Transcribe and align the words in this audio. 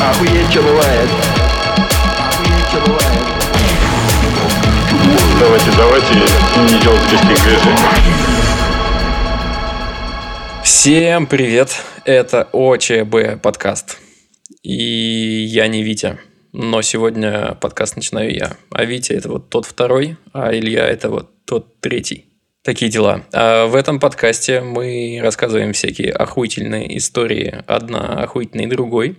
Охуеть, 0.00 0.48
что 0.50 0.62
бывает. 0.62 1.10
Охуеть, 2.18 2.68
что 2.68 2.80
бывает. 2.86 3.18
Давайте, 5.40 5.70
давайте 5.76 6.14
не 6.14 6.80
делать 6.80 7.02
резких 7.10 7.42
движений. 7.42 7.76
Всем 10.62 11.26
привет! 11.26 11.82
Это 12.04 12.48
ОЧБ 12.52 13.42
подкаст. 13.42 13.98
И 14.62 15.46
я 15.50 15.66
не 15.66 15.82
Витя, 15.82 16.20
но 16.52 16.80
сегодня 16.82 17.56
подкаст 17.60 17.96
начинаю 17.96 18.32
я. 18.32 18.52
А 18.70 18.84
Витя 18.84 19.14
это 19.14 19.28
вот 19.28 19.50
тот 19.50 19.66
второй, 19.66 20.16
а 20.32 20.54
Илья 20.54 20.86
это 20.86 21.10
вот 21.10 21.44
тот 21.44 21.80
третий. 21.80 22.26
Такие 22.62 22.88
дела. 22.88 23.22
А 23.32 23.66
в 23.66 23.74
этом 23.74 23.98
подкасте 23.98 24.60
мы 24.60 25.18
рассказываем 25.22 25.72
всякие 25.72 26.12
охуительные 26.12 26.96
истории, 26.98 27.64
одна 27.66 28.22
охуительной 28.22 28.66
другой. 28.66 29.16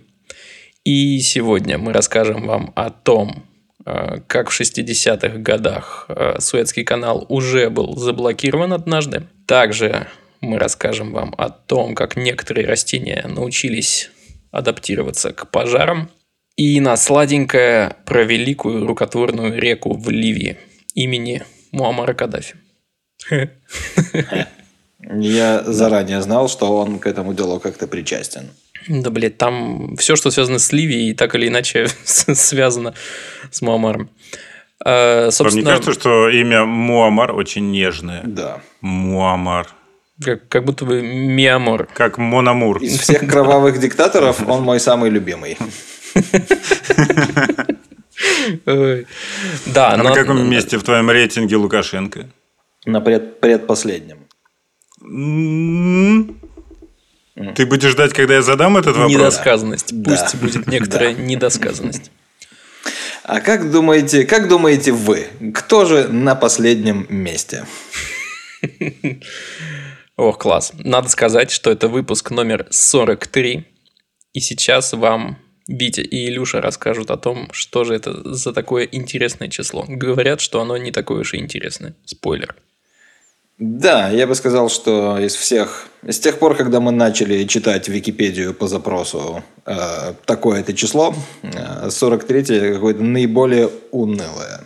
И 0.84 1.20
сегодня 1.20 1.78
мы 1.78 1.92
расскажем 1.92 2.46
вам 2.46 2.72
о 2.74 2.90
том, 2.90 3.46
а, 3.84 4.20
как 4.26 4.50
в 4.50 4.60
60-х 4.60 5.38
годах 5.38 6.06
а, 6.08 6.40
Суэцкий 6.40 6.84
канал 6.84 7.26
уже 7.28 7.70
был 7.70 7.96
заблокирован 7.96 8.72
однажды. 8.72 9.26
Также 9.46 10.06
мы 10.40 10.58
расскажем 10.58 11.12
вам 11.12 11.34
о 11.36 11.50
том, 11.50 11.94
как 11.94 12.16
некоторые 12.16 12.66
растения 12.66 13.24
научились 13.28 14.10
адаптироваться 14.50 15.32
к 15.32 15.50
пожарам. 15.50 16.10
И 16.56 16.80
на 16.80 16.96
сладенькое 16.96 17.96
про 18.04 18.24
великую 18.24 18.86
рукотворную 18.86 19.58
реку 19.58 19.94
в 19.94 20.10
Ливии 20.10 20.58
имени 20.94 21.42
Муаммара 21.72 22.14
Каддафи. 22.14 22.56
Я 25.02 25.62
заранее 25.64 26.20
знал, 26.22 26.48
что 26.48 26.76
он 26.76 26.98
к 26.98 27.06
этому 27.06 27.34
делу 27.34 27.58
как-то 27.58 27.86
причастен. 27.86 28.50
Да, 28.88 29.10
блядь, 29.10 29.38
там 29.38 29.96
все, 29.96 30.16
что 30.16 30.30
связано 30.30 30.58
с 30.58 30.72
Ливией, 30.72 31.14
так 31.14 31.34
или 31.34 31.48
иначе 31.48 31.88
связано 32.04 32.94
с 33.50 33.62
Муаммаром. 33.62 34.10
А, 34.84 35.30
собственно, 35.30 35.62
не 35.62 35.66
кажется, 35.66 35.92
что 35.92 36.28
имя 36.28 36.64
Муаммар 36.64 37.34
очень 37.34 37.70
нежное? 37.70 38.22
Да. 38.24 38.60
Муаммар. 38.80 39.68
как, 40.24 40.48
как 40.48 40.64
будто 40.64 40.86
бы 40.86 41.02
mi 41.02 41.26
amor. 41.26 41.86
Как 41.92 42.16
mon 42.18 42.38
amour. 42.38 42.78
Из 42.82 42.98
всех 42.98 43.28
кровавых 43.28 43.78
диктаторов 43.78 44.46
он 44.48 44.62
мой 44.62 44.80
самый 44.80 45.10
любимый. 45.10 45.58
Да, 48.66 49.92
А 49.92 49.96
на 49.96 50.14
каком 50.14 50.48
месте 50.48 50.76
в 50.78 50.82
твоем 50.82 51.10
рейтинге 51.10 51.56
Лукашенко? 51.56 52.28
На 52.84 53.00
пред, 53.00 53.40
предпоследнем. 53.40 54.19
М, 55.02 56.36
Ты 57.54 57.66
будешь 57.66 57.90
ждать, 57.92 58.12
когда 58.12 58.34
я 58.34 58.42
задам 58.42 58.76
этот 58.76 58.96
вопрос? 58.96 59.12
недосказанность. 59.12 60.02
Да. 60.02 60.10
Пусть 60.10 60.34
будет 60.36 60.66
некоторая 60.72 61.14
недосказанность. 61.14 62.10
А 63.24 63.40
как 63.40 63.70
думаете, 63.70 64.24
как 64.24 64.48
думаете 64.48 64.92
вы, 64.92 65.26
кто 65.54 65.84
же 65.84 66.08
на 66.08 66.34
последнем 66.34 67.06
месте? 67.08 67.66
Ох, 70.16 70.38
класс. 70.38 70.72
Надо 70.78 71.08
сказать, 71.08 71.50
что 71.50 71.70
это 71.70 71.88
выпуск 71.88 72.30
номер 72.30 72.66
43. 72.70 73.64
И 74.32 74.40
сейчас 74.40 74.92
вам 74.92 75.38
Витя 75.66 76.00
и 76.00 76.26
Илюша 76.26 76.60
расскажут 76.60 77.10
о 77.10 77.16
том, 77.16 77.48
что 77.52 77.84
же 77.84 77.94
это 77.94 78.34
за 78.34 78.52
такое 78.52 78.84
интересное 78.90 79.48
число. 79.48 79.84
Говорят, 79.86 80.40
что 80.40 80.60
оно 80.60 80.76
не 80.76 80.90
такое 80.90 81.20
уж 81.20 81.34
и 81.34 81.38
интересное. 81.38 81.94
Спойлер. 82.04 82.56
Да, 83.60 84.08
я 84.08 84.26
бы 84.26 84.34
сказал, 84.34 84.70
что 84.70 85.18
из 85.18 85.34
всех, 85.34 85.88
с 86.08 86.18
тех 86.18 86.38
пор, 86.38 86.56
когда 86.56 86.80
мы 86.80 86.92
начали 86.92 87.44
читать 87.44 87.88
Википедию 87.88 88.54
по 88.54 88.66
запросу 88.68 89.44
э, 89.66 90.14
такое-то 90.24 90.72
число, 90.72 91.14
э, 91.42 91.90
43 91.90 92.72
какое-то 92.72 93.02
наиболее 93.02 93.68
унылое. 93.90 94.64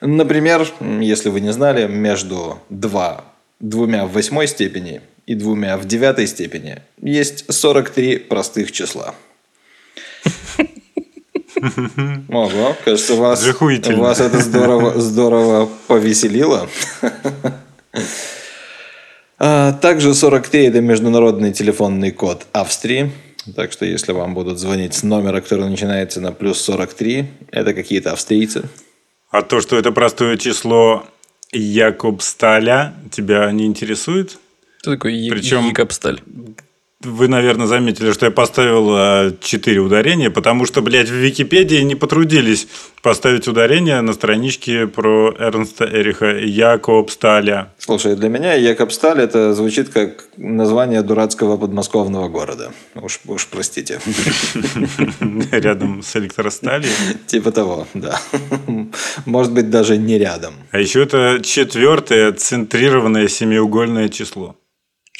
Например, 0.00 0.66
если 0.80 1.28
вы 1.28 1.42
не 1.42 1.52
знали, 1.52 1.86
между 1.86 2.58
два, 2.70 3.22
двумя 3.60 4.06
в 4.06 4.12
восьмой 4.12 4.48
степени 4.48 5.02
и 5.26 5.34
двумя 5.34 5.76
в 5.76 5.84
девятой 5.84 6.26
степени 6.26 6.78
есть 7.02 7.52
43 7.52 8.16
простых 8.16 8.72
числа. 8.72 9.14
Ого, 12.30 12.76
кажется, 12.82 13.14
вас, 13.14 13.46
вас 13.60 14.20
это 14.20 14.38
здорово, 14.38 14.98
здорово 14.98 15.68
повеселило. 15.86 16.70
А, 19.38 19.72
Также 19.72 20.14
43– 20.14 20.64
это 20.66 20.80
международный 20.80 21.52
телефонный 21.52 22.10
код 22.12 22.46
Австрии. 22.52 23.10
Так 23.56 23.72
что, 23.72 23.84
если 23.84 24.12
вам 24.12 24.34
будут 24.34 24.58
звонить 24.58 24.94
с 24.94 25.02
номера, 25.02 25.40
который 25.40 25.68
начинается 25.68 26.20
на 26.20 26.30
плюс 26.32 26.60
43, 26.60 27.26
это 27.50 27.74
какие-то 27.74 28.12
австрийцы. 28.12 28.68
А 29.30 29.42
то, 29.42 29.60
что 29.60 29.76
это 29.76 29.90
простое 29.90 30.36
число 30.36 31.04
Якобсталя, 31.52 32.94
тебя 33.10 33.50
не 33.50 33.66
интересует? 33.66 34.38
Кто 34.80 34.92
такой 34.92 35.14
Е- 35.14 35.30
Причем- 35.30 35.66
Якобсталь? 35.68 36.20
Вы, 37.04 37.28
наверное, 37.28 37.66
заметили, 37.66 38.12
что 38.12 38.26
я 38.26 38.32
поставил 38.32 39.36
4 39.40 39.80
ударения, 39.80 40.30
потому 40.30 40.66
что, 40.66 40.82
блядь, 40.82 41.08
в 41.08 41.14
Википедии 41.14 41.82
не 41.82 41.94
потрудились 41.94 42.68
поставить 43.02 43.48
ударение 43.48 44.00
на 44.00 44.12
страничке 44.12 44.86
про 44.86 45.34
Эрнста 45.38 45.84
Эриха 45.84 46.38
Якобсталя. 46.38 47.72
Слушай, 47.78 48.14
для 48.14 48.28
меня 48.28 48.54
Якобсталь 48.54 49.20
это 49.20 49.52
звучит 49.54 49.88
как 49.88 50.24
название 50.36 51.02
дурацкого 51.02 51.56
подмосковного 51.56 52.28
города. 52.28 52.72
Уж, 52.94 53.20
уж 53.26 53.46
простите. 53.48 54.00
Рядом 55.50 56.02
с 56.02 56.16
электросталью. 56.16 56.90
Типа 57.26 57.50
того, 57.50 57.86
да. 57.94 58.20
Может 59.26 59.52
быть, 59.52 59.70
даже 59.70 59.98
не 59.98 60.18
рядом. 60.18 60.54
А 60.70 60.78
еще 60.78 61.02
это 61.02 61.40
четвертое 61.42 62.32
центрированное 62.32 63.28
семиугольное 63.28 64.08
число. 64.08 64.56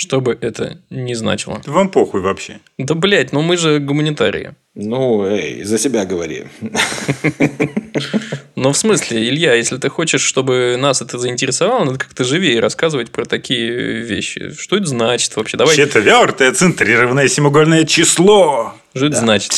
Что 0.02 0.20
бы 0.20 0.36
это 0.40 0.78
ни 0.90 1.14
значило. 1.14 1.62
Вам 1.64 1.88
похуй 1.88 2.22
вообще. 2.22 2.58
Да, 2.76 2.96
блядь, 2.96 3.30
ну 3.32 3.40
мы 3.40 3.56
же 3.56 3.78
гуманитарии. 3.78 4.54
Ну, 4.74 5.24
эй, 5.24 5.62
за 5.62 5.78
себя 5.78 6.04
говори. 6.04 6.46
Но 8.56 8.72
в 8.72 8.76
смысле, 8.76 9.28
Илья, 9.28 9.54
если 9.54 9.76
ты 9.76 9.88
хочешь, 9.88 10.22
чтобы 10.22 10.76
нас 10.76 11.02
это 11.02 11.18
заинтересовало, 11.18 11.84
надо 11.84 11.98
как-то 11.98 12.24
живее 12.24 12.58
рассказывать 12.58 13.12
про 13.12 13.26
такие 13.26 14.00
вещи. 14.00 14.52
Что 14.58 14.76
это 14.76 14.86
значит 14.86 15.36
вообще? 15.36 15.56
Давай, 15.56 15.76
Четвертое 15.76 16.50
центрированное 16.50 17.28
семиугольное 17.28 17.84
число. 17.84 18.74
что 18.96 19.06
это 19.06 19.18
значит? 19.18 19.52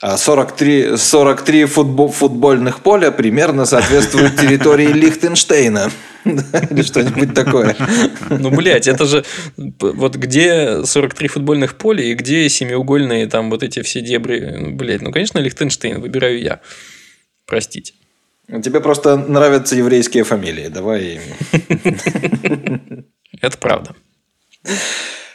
А 0.00 0.16
43, 0.18 0.96
43 0.98 1.64
футбо- 1.64 2.12
футбольных 2.12 2.80
поля 2.80 3.10
примерно 3.10 3.64
соответствуют 3.64 4.36
территории 4.40 4.88
Лихтенштейна. 4.88 5.90
Или 6.24 6.82
что-нибудь 6.82 7.34
такое. 7.34 7.76
Ну, 8.30 8.50
блядь, 8.50 8.88
это 8.88 9.04
же 9.06 9.24
вот 9.56 10.16
где 10.16 10.84
43 10.84 11.28
футбольных 11.28 11.76
поля 11.76 12.02
и 12.04 12.14
где 12.14 12.48
семиугольные 12.48 13.26
там 13.26 13.50
вот 13.50 13.62
эти 13.62 13.82
все 13.82 14.00
дебри. 14.00 14.40
Ну, 14.58 14.72
Блядь, 14.72 15.02
ну, 15.02 15.12
конечно, 15.12 15.38
Лихтенштейн 15.38 16.00
выбираю 16.00 16.40
я. 16.40 16.60
Простите. 17.46 17.92
Тебе 18.62 18.80
просто 18.80 19.16
нравятся 19.16 19.74
еврейские 19.76 20.24
фамилии. 20.24 20.68
Давай. 20.68 21.20
Это 23.40 23.58
правда. 23.58 23.94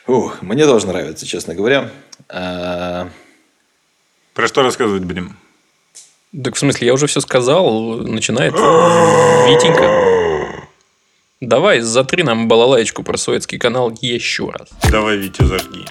Ух, 0.07 0.41
мне 0.41 0.66
тоже 0.66 0.88
нравится, 0.88 1.25
честно 1.25 1.53
говоря. 1.56 1.90
Про 4.39 4.47
что 4.47 4.63
рассказывать 4.63 5.03
будем? 5.03 5.35
Так 6.45 6.55
в 6.55 6.59
смысле, 6.59 6.88
я 6.88 6.94
уже 6.94 7.07
все 7.07 7.19
сказал, 7.19 7.97
начинает 7.97 8.53
Витенька. 8.53 10.66
Давай, 11.41 11.81
затри 11.81 12.23
нам 12.23 12.47
балалайку 12.47 13.03
про 13.03 13.17
советский 13.17 13.57
канал 13.57 13.91
еще 13.99 14.49
раз. 14.49 14.69
Давай, 14.89 15.17
Витя, 15.17 15.44
зажги. 15.44 15.83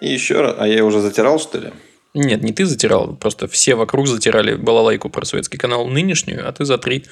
И 0.00 0.10
еще 0.10 0.40
раз. 0.40 0.56
А 0.58 0.66
я 0.66 0.86
уже 0.86 1.02
затирал, 1.02 1.38
что 1.38 1.58
ли? 1.58 1.70
Нет, 2.14 2.42
не 2.42 2.54
ты 2.54 2.64
затирал, 2.64 3.14
просто 3.14 3.46
все 3.46 3.74
вокруг 3.74 4.08
затирали 4.08 4.54
балалайку 4.54 5.10
про 5.10 5.26
советский 5.26 5.58
канал 5.58 5.86
нынешнюю, 5.86 6.48
а 6.48 6.52
ты 6.52 6.64
затри 6.64 7.04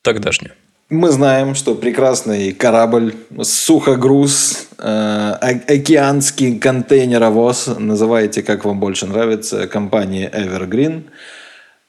тогдашнюю. 0.00 0.54
Мы 0.90 1.10
знаем, 1.10 1.54
что 1.54 1.76
прекрасный 1.76 2.50
корабль, 2.50 3.14
сухогруз, 3.42 4.66
э, 4.78 5.32
океанский 5.68 6.58
контейнеровоз, 6.58 7.70
называйте 7.78 8.42
как 8.42 8.64
вам 8.64 8.80
больше 8.80 9.06
нравится, 9.06 9.68
компании 9.68 10.28
Evergreen, 10.28 11.04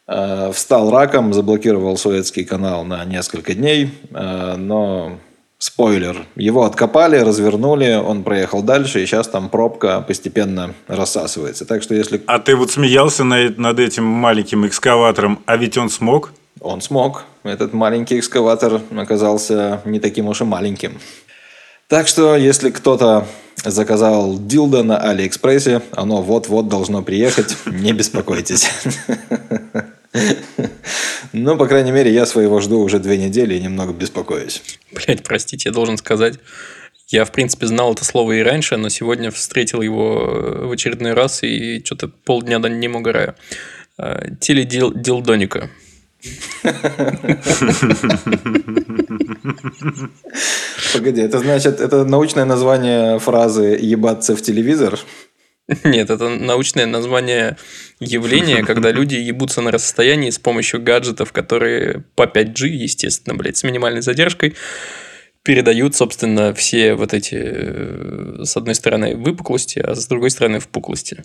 э, 0.07 0.51
встал 0.53 0.91
раком, 0.91 1.33
заблокировал 1.33 1.97
советский 1.97 2.43
канал 2.43 2.83
на 2.85 3.03
несколько 3.03 3.55
дней, 3.55 3.89
э, 4.13 4.55
но 4.57 5.17
спойлер, 5.57 6.27
его 6.35 6.65
откопали, 6.65 7.17
развернули, 7.17 7.93
он 7.95 8.21
проехал 8.21 8.61
дальше, 8.61 9.01
и 9.01 9.07
сейчас 9.07 9.27
там 9.27 9.49
пробка 9.49 10.01
постепенно 10.01 10.75
рассасывается. 10.87 11.65
Так 11.65 11.81
что 11.81 11.95
если 11.95 12.21
А 12.27 12.37
ты 12.37 12.55
вот 12.55 12.69
смеялся 12.69 13.23
на- 13.23 13.49
над 13.49 13.79
этим 13.79 14.03
маленьким 14.05 14.67
экскаватором, 14.67 15.39
а 15.47 15.57
ведь 15.57 15.75
он 15.75 15.89
смог? 15.89 16.33
Он 16.59 16.81
смог. 16.81 17.25
Этот 17.43 17.73
маленький 17.73 18.19
экскаватор 18.19 18.81
оказался 18.95 19.81
не 19.85 19.99
таким 19.99 20.27
уж 20.27 20.41
и 20.41 20.43
маленьким. 20.43 20.99
Так 21.87 22.07
что, 22.07 22.35
если 22.35 22.69
кто-то 22.69 23.27
заказал 23.65 24.39
дилдо 24.39 24.83
на 24.83 24.97
Алиэкспрессе, 24.97 25.81
оно 25.91 26.21
вот-вот 26.21 26.67
должно 26.67 27.01
приехать, 27.01 27.57
не 27.65 27.93
беспокойтесь. 27.93 28.69
Ну, 31.33 31.57
по 31.57 31.67
крайней 31.67 31.91
мере, 31.91 32.13
я 32.13 32.25
своего 32.25 32.59
жду 32.59 32.79
уже 32.81 32.99
две 32.99 33.17
недели 33.17 33.55
и 33.55 33.61
немного 33.61 33.93
беспокоюсь. 33.93 34.61
Блять, 34.91 35.23
простите, 35.23 35.69
я 35.69 35.73
должен 35.73 35.97
сказать. 35.97 36.39
Я, 37.07 37.25
в 37.25 37.31
принципе, 37.31 37.67
знал 37.67 37.93
это 37.93 38.05
слово 38.05 38.33
и 38.33 38.41
раньше, 38.41 38.77
но 38.77 38.89
сегодня 38.89 39.31
встретил 39.31 39.81
его 39.81 40.67
в 40.67 40.71
очередной 40.71 41.13
раз 41.13 41.43
и 41.43 41.83
что-то 41.83 42.07
полдня 42.09 42.59
до 42.59 42.69
ним 42.69 42.95
угораю. 42.95 43.35
А, 43.97 44.29
Теледилдоника. 44.39 45.69
Погоди, 50.93 51.21
это 51.21 51.39
значит, 51.39 51.79
это 51.79 52.03
научное 52.05 52.45
название 52.45 53.19
фразы 53.19 53.77
«ебаться 53.79 54.35
в 54.35 54.41
телевизор»? 54.41 54.99
Нет, 55.83 56.09
это 56.09 56.29
научное 56.29 56.85
название 56.85 57.57
явления, 57.99 58.63
когда 58.63 58.91
люди 58.91 59.15
ебутся 59.15 59.61
на 59.61 59.71
расстоянии 59.71 60.29
с 60.29 60.39
помощью 60.39 60.81
гаджетов, 60.81 61.31
которые 61.31 62.03
по 62.15 62.23
5G, 62.23 62.67
естественно, 62.67 63.35
блядь, 63.35 63.57
с 63.57 63.63
минимальной 63.63 64.01
задержкой, 64.01 64.55
передают, 65.43 65.95
собственно, 65.95 66.53
все 66.53 66.93
вот 66.95 67.13
эти, 67.13 67.39
э, 67.41 68.43
с 68.43 68.57
одной 68.57 68.75
стороны, 68.75 69.15
выпуклости, 69.15 69.79
а 69.79 69.95
с 69.95 70.07
другой 70.07 70.29
стороны, 70.29 70.59
впуклости. 70.59 71.23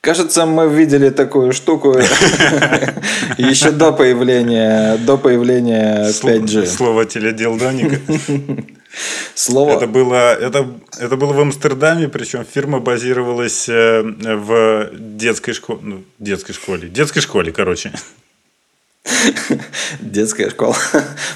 Кажется, 0.00 0.46
мы 0.46 0.66
видели 0.66 1.10
такую 1.10 1.52
штуку 1.52 1.90
еще 3.38 3.70
до 3.70 3.92
появления, 3.92 4.96
до 4.96 5.18
появления 5.18 6.08
5G. 6.08 6.66
Слово 6.66 7.04
теледилдоника. 7.04 8.00
Слово... 9.34 9.72
Это 9.76 9.86
было, 9.86 10.34
это, 10.34 10.66
это 10.98 11.16
было 11.16 11.34
в 11.34 11.40
Амстердаме, 11.40 12.08
причем 12.08 12.46
фирма 12.46 12.80
базировалась 12.80 13.68
э, 13.68 14.02
в 14.02 14.90
детской 14.92 15.52
школе, 15.52 15.80
ну, 15.82 16.04
детской 16.18 16.54
школе, 16.54 16.88
детской 16.88 17.20
школе, 17.20 17.52
короче. 17.52 17.92
Детская 20.00 20.50
школа. 20.50 20.76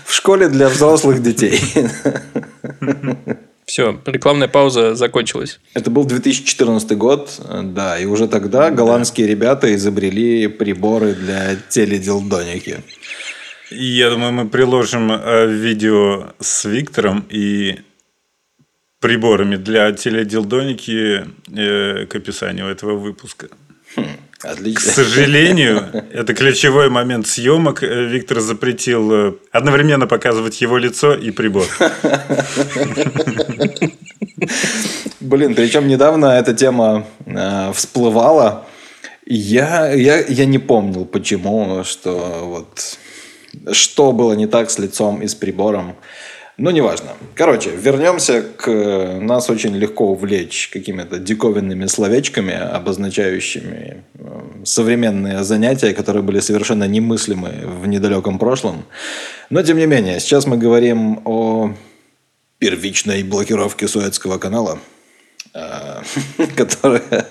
В 0.07 0.13
школе 0.15 0.49
для 0.49 0.69
взрослых 0.69 1.23
детей. 1.23 1.61
Все, 3.75 4.01
рекламная 4.07 4.47
пауза 4.47 4.95
закончилась. 4.95 5.59
Это 5.75 5.91
был 5.91 6.05
2014 6.05 6.97
год, 6.97 7.41
да, 7.75 7.99
и 7.99 8.07
уже 8.07 8.29
тогда 8.29 8.71
голландские 8.71 9.27
ребята 9.27 9.75
изобрели 9.75 10.47
приборы 10.47 11.13
для 11.13 11.57
теледилдоники. 11.71 12.85
Я 13.73 14.11
думаю, 14.11 14.33
мы 14.33 14.49
приложим 14.49 15.11
э, 15.11 15.49
видео 15.49 16.35
с 16.39 16.65
Виктором 16.67 17.27
и 17.29 17.81
приборами 19.01 19.57
для 19.57 19.91
теледилдоники 19.91 21.25
э, 21.53 22.07
к 22.07 22.15
описанию 22.15 22.69
этого 22.69 22.95
выпуска. 22.97 23.49
Отлично. 24.45 24.93
К 24.93 24.95
сожалению, 24.95 25.89
это 26.13 26.35
ключевой 26.35 26.91
момент 26.91 27.27
съемок. 27.27 27.83
Э, 27.83 28.05
Виктор 28.05 28.41
запретил 28.41 29.39
одновременно 29.51 30.07
показывать 30.07 30.61
его 30.61 30.77
лицо 30.79 31.15
и 31.15 31.31
прибор. 31.31 31.67
Блин, 35.21 35.55
причем 35.55 35.89
недавно 35.89 36.27
эта 36.27 36.53
тема 36.53 37.07
э, 37.25 37.73
всплывала. 37.73 38.67
Я, 39.27 39.91
я, 39.93 40.19
я 40.21 40.45
не 40.45 40.59
помнил, 40.59 41.07
почему, 41.07 41.83
что 41.85 42.41
вот 42.43 42.99
что 43.73 44.13
было 44.13 44.35
не 44.35 44.47
так 44.47 44.71
с 44.71 44.79
лицом 44.79 45.23
и 45.23 45.27
с 45.27 45.35
прибором. 45.35 45.97
Ну, 46.57 46.71
неважно. 46.71 47.11
Короче, 47.35 47.71
вернемся 47.71 48.43
к... 48.43 49.19
Нас 49.21 49.51
очень 49.51 49.75
легко 49.77 50.07
увлечь 50.07 50.69
какими-то 50.73 51.19
диковинными 51.19 51.87
словечками, 51.87 52.55
обозначающими 52.55 54.05
э, 54.15 54.41
современные 54.65 55.43
занятия, 55.43 55.93
которые 55.93 56.23
были 56.23 56.39
совершенно 56.39 56.85
немыслимы 56.85 57.51
в 57.65 57.89
недалеком 57.89 58.39
прошлом. 58.39 58.85
Но, 59.51 59.63
тем 59.65 59.79
не 59.79 59.87
менее, 59.87 60.21
сейчас 60.21 60.47
мы 60.47 60.57
говорим 60.57 61.23
о 61.25 61.73
первичной 62.59 63.25
блокировке 63.25 63.89
Суэцкого 63.89 64.39
канала 64.39 64.79
э, 65.55 66.03
которая... 66.57 67.27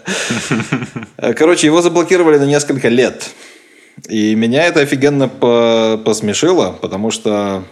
Короче, 1.37 1.67
его 1.67 1.81
заблокировали 1.81 2.37
на 2.39 2.45
несколько 2.45 2.89
лет. 2.89 3.29
И 4.09 4.35
меня 4.35 4.65
это 4.65 4.81
офигенно 4.81 5.29
посмешило, 5.97 6.77
потому 6.81 7.09
что 7.09 7.63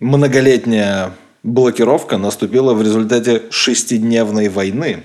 многолетняя 0.00 1.12
блокировка 1.42 2.18
наступила 2.18 2.74
в 2.74 2.82
результате 2.82 3.42
шестидневной 3.50 4.48
войны. 4.48 5.04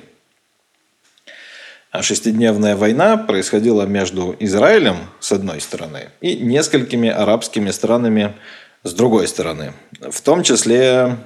А 1.91 2.03
шестидневная 2.03 2.75
война 2.75 3.17
происходила 3.17 3.83
между 3.83 4.35
Израилем 4.39 4.97
с 5.19 5.31
одной 5.31 5.61
стороны 5.61 6.09
и 6.21 6.35
несколькими 6.35 7.09
арабскими 7.09 7.71
странами 7.71 8.35
с 8.83 8.93
другой 8.93 9.27
стороны. 9.27 9.73
В 9.99 10.21
том 10.21 10.43
числе 10.43 11.17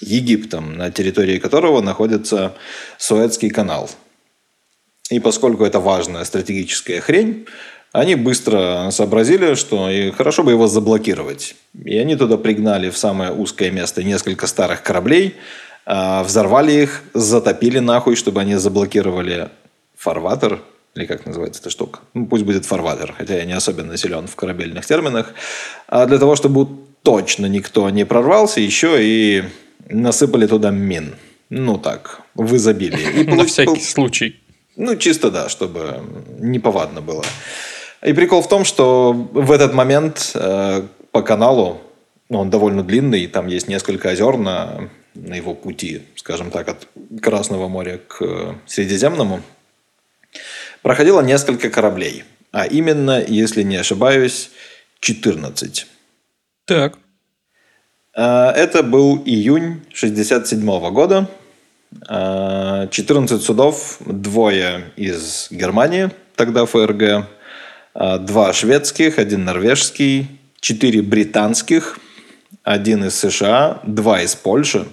Египтом, 0.00 0.76
на 0.76 0.90
территории 0.90 1.38
которого 1.38 1.80
находится 1.80 2.54
Суэцкий 2.98 3.50
канал. 3.50 3.90
И 5.10 5.20
поскольку 5.20 5.64
это 5.64 5.78
важная 5.78 6.24
стратегическая 6.24 7.00
хрень, 7.00 7.46
они 7.92 8.14
быстро 8.14 8.88
сообразили, 8.90 9.54
что 9.54 9.90
и 9.90 10.10
хорошо 10.10 10.42
бы 10.42 10.50
его 10.50 10.66
заблокировать. 10.66 11.56
И 11.84 11.96
они 11.96 12.16
туда 12.16 12.36
пригнали 12.36 12.90
в 12.90 12.98
самое 12.98 13.32
узкое 13.32 13.70
место 13.70 14.02
несколько 14.02 14.46
старых 14.46 14.82
кораблей, 14.82 15.36
а, 15.86 16.22
взорвали 16.24 16.72
их, 16.72 17.02
затопили 17.14 17.78
нахуй, 17.78 18.16
чтобы 18.16 18.40
они 18.40 18.56
заблокировали 18.56 19.48
фарватер, 19.96 20.60
или 20.94 21.06
как 21.06 21.26
называется 21.26 21.60
эта 21.60 21.70
штука. 21.70 22.00
Ну, 22.14 22.26
пусть 22.26 22.44
будет 22.44 22.64
фарватер, 22.64 23.14
хотя 23.16 23.36
я 23.36 23.44
не 23.44 23.52
особенно 23.52 23.96
силен 23.96 24.26
в 24.26 24.34
корабельных 24.34 24.84
терминах. 24.86 25.34
А 25.86 26.06
для 26.06 26.18
того, 26.18 26.36
чтобы 26.36 26.68
точно 27.02 27.46
никто 27.46 27.88
не 27.90 28.04
прорвался, 28.04 28.60
еще 28.60 28.96
и 29.00 29.44
насыпали 29.88 30.46
туда 30.46 30.70
мин. 30.70 31.14
Ну 31.50 31.78
так, 31.78 32.22
в 32.34 32.56
изобилии. 32.56 33.22
И 33.22 33.24
На 33.36 33.44
всякий 33.44 33.80
случай. 33.80 34.40
Ну, 34.76 34.96
чисто 34.96 35.30
да, 35.30 35.48
чтобы 35.48 36.02
неповадно 36.38 37.00
было. 37.00 37.24
И 38.06 38.12
прикол 38.12 38.40
в 38.40 38.48
том, 38.48 38.64
что 38.64 39.12
в 39.12 39.50
этот 39.50 39.74
момент 39.74 40.30
э, 40.34 40.82
по 41.10 41.22
каналу, 41.22 41.80
ну, 42.28 42.38
он 42.38 42.50
довольно 42.50 42.84
длинный, 42.84 43.26
там 43.26 43.48
есть 43.48 43.66
несколько 43.66 44.10
озер 44.10 44.36
на, 44.36 44.88
на 45.14 45.34
его 45.34 45.54
пути, 45.54 46.02
скажем 46.14 46.52
так, 46.52 46.68
от 46.68 46.86
Красного 47.20 47.66
моря 47.66 47.98
к 48.06 48.22
э, 48.22 48.54
Средиземному, 48.64 49.42
проходило 50.82 51.20
несколько 51.20 51.68
кораблей. 51.68 52.22
А 52.52 52.64
именно, 52.64 53.20
если 53.26 53.64
не 53.64 53.74
ошибаюсь, 53.74 54.50
14. 55.00 55.88
Так. 56.64 56.98
Э, 58.16 58.50
это 58.54 58.84
был 58.84 59.20
июнь 59.26 59.82
67 59.92 60.64
года. 60.92 61.28
14 62.08 63.40
э, 63.40 63.42
судов, 63.42 63.98
двое 64.06 64.92
из 64.94 65.48
Германии, 65.50 66.10
тогда 66.36 66.66
ФРГ, 66.66 67.26
два 67.98 68.52
шведских, 68.52 69.18
один 69.18 69.44
норвежский, 69.44 70.28
четыре 70.60 71.02
британских, 71.02 71.98
один 72.62 73.04
из 73.04 73.18
США, 73.18 73.80
два 73.84 74.22
из 74.22 74.34
Польши, 74.34 74.86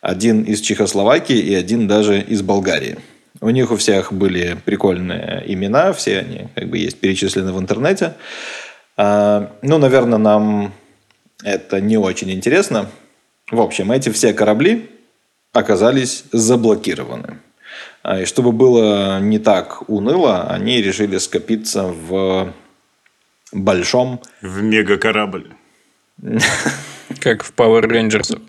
один 0.00 0.42
из 0.42 0.60
Чехословакии 0.60 1.38
и 1.38 1.54
один 1.54 1.86
даже 1.86 2.20
из 2.20 2.42
Болгарии. 2.42 2.98
У 3.40 3.50
них 3.50 3.70
у 3.70 3.76
всех 3.76 4.12
были 4.12 4.56
прикольные 4.64 5.42
имена, 5.46 5.92
все 5.92 6.20
они 6.20 6.48
как 6.54 6.68
бы 6.68 6.78
есть 6.78 6.98
перечислены 6.98 7.52
в 7.52 7.58
интернете. 7.58 8.14
А, 8.96 9.52
ну, 9.62 9.78
наверное, 9.78 10.18
нам 10.18 10.72
это 11.42 11.80
не 11.80 11.96
очень 11.96 12.30
интересно. 12.30 12.88
В 13.50 13.60
общем, 13.60 13.92
эти 13.92 14.10
все 14.10 14.32
корабли 14.32 14.90
оказались 15.52 16.24
заблокированы. 16.32 17.38
А, 18.02 18.20
и 18.20 18.24
чтобы 18.24 18.52
было 18.52 19.20
не 19.20 19.38
так 19.38 19.88
уныло, 19.88 20.48
они 20.48 20.82
решили 20.82 21.18
скопиться 21.18 21.84
в 21.84 22.52
большом... 23.52 24.20
В 24.40 24.62
мегакорабль. 24.62 25.54
Как 27.20 27.44
в 27.44 27.52
Power 27.54 27.84
Rangers. 27.84 28.40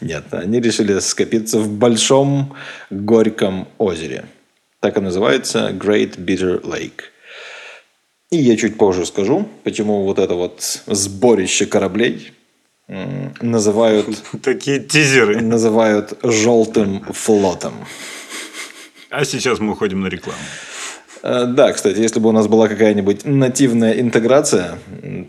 Нет, 0.00 0.24
они 0.30 0.60
решили 0.60 0.98
скопиться 1.00 1.58
в 1.58 1.68
большом 1.68 2.54
горьком 2.90 3.66
озере. 3.78 4.26
Так 4.80 4.96
и 4.96 5.00
называется 5.00 5.70
Great 5.70 6.16
Bitter 6.16 6.62
Lake. 6.62 7.02
И 8.30 8.36
я 8.36 8.56
чуть 8.56 8.76
позже 8.76 9.06
скажу, 9.06 9.48
почему 9.64 10.04
вот 10.04 10.18
это 10.18 10.34
вот 10.34 10.82
сборище 10.86 11.66
кораблей 11.66 12.32
называют... 13.40 14.06
Такие 14.42 14.80
тизеры. 14.80 15.40
Называют 15.40 16.18
желтым 16.22 17.02
флотом. 17.12 17.74
А 19.10 19.24
сейчас 19.24 19.58
мы 19.58 19.72
уходим 19.72 20.00
на 20.02 20.08
рекламу. 20.08 20.38
Э, 21.22 21.46
да, 21.46 21.72
кстати, 21.72 21.98
если 21.98 22.20
бы 22.20 22.28
у 22.28 22.32
нас 22.32 22.46
была 22.46 22.68
какая-нибудь 22.68 23.24
нативная 23.24 23.98
интеграция, 24.00 24.78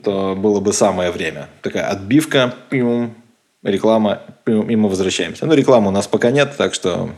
то 0.04 0.36
было 0.36 0.60
бы 0.60 0.74
самое 0.74 1.12
время. 1.12 1.50
Такая 1.62 1.88
отбивка, 1.88 2.54
пиум, 2.70 3.16
реклама, 3.64 4.22
и 4.46 4.76
мы 4.76 4.90
возвращаемся. 4.90 5.46
Ну, 5.46 5.54
рекламы 5.54 5.88
у 5.88 5.92
нас 5.92 6.08
пока 6.08 6.32
нет, 6.32 6.56
так 6.58 6.74
что 6.74 7.12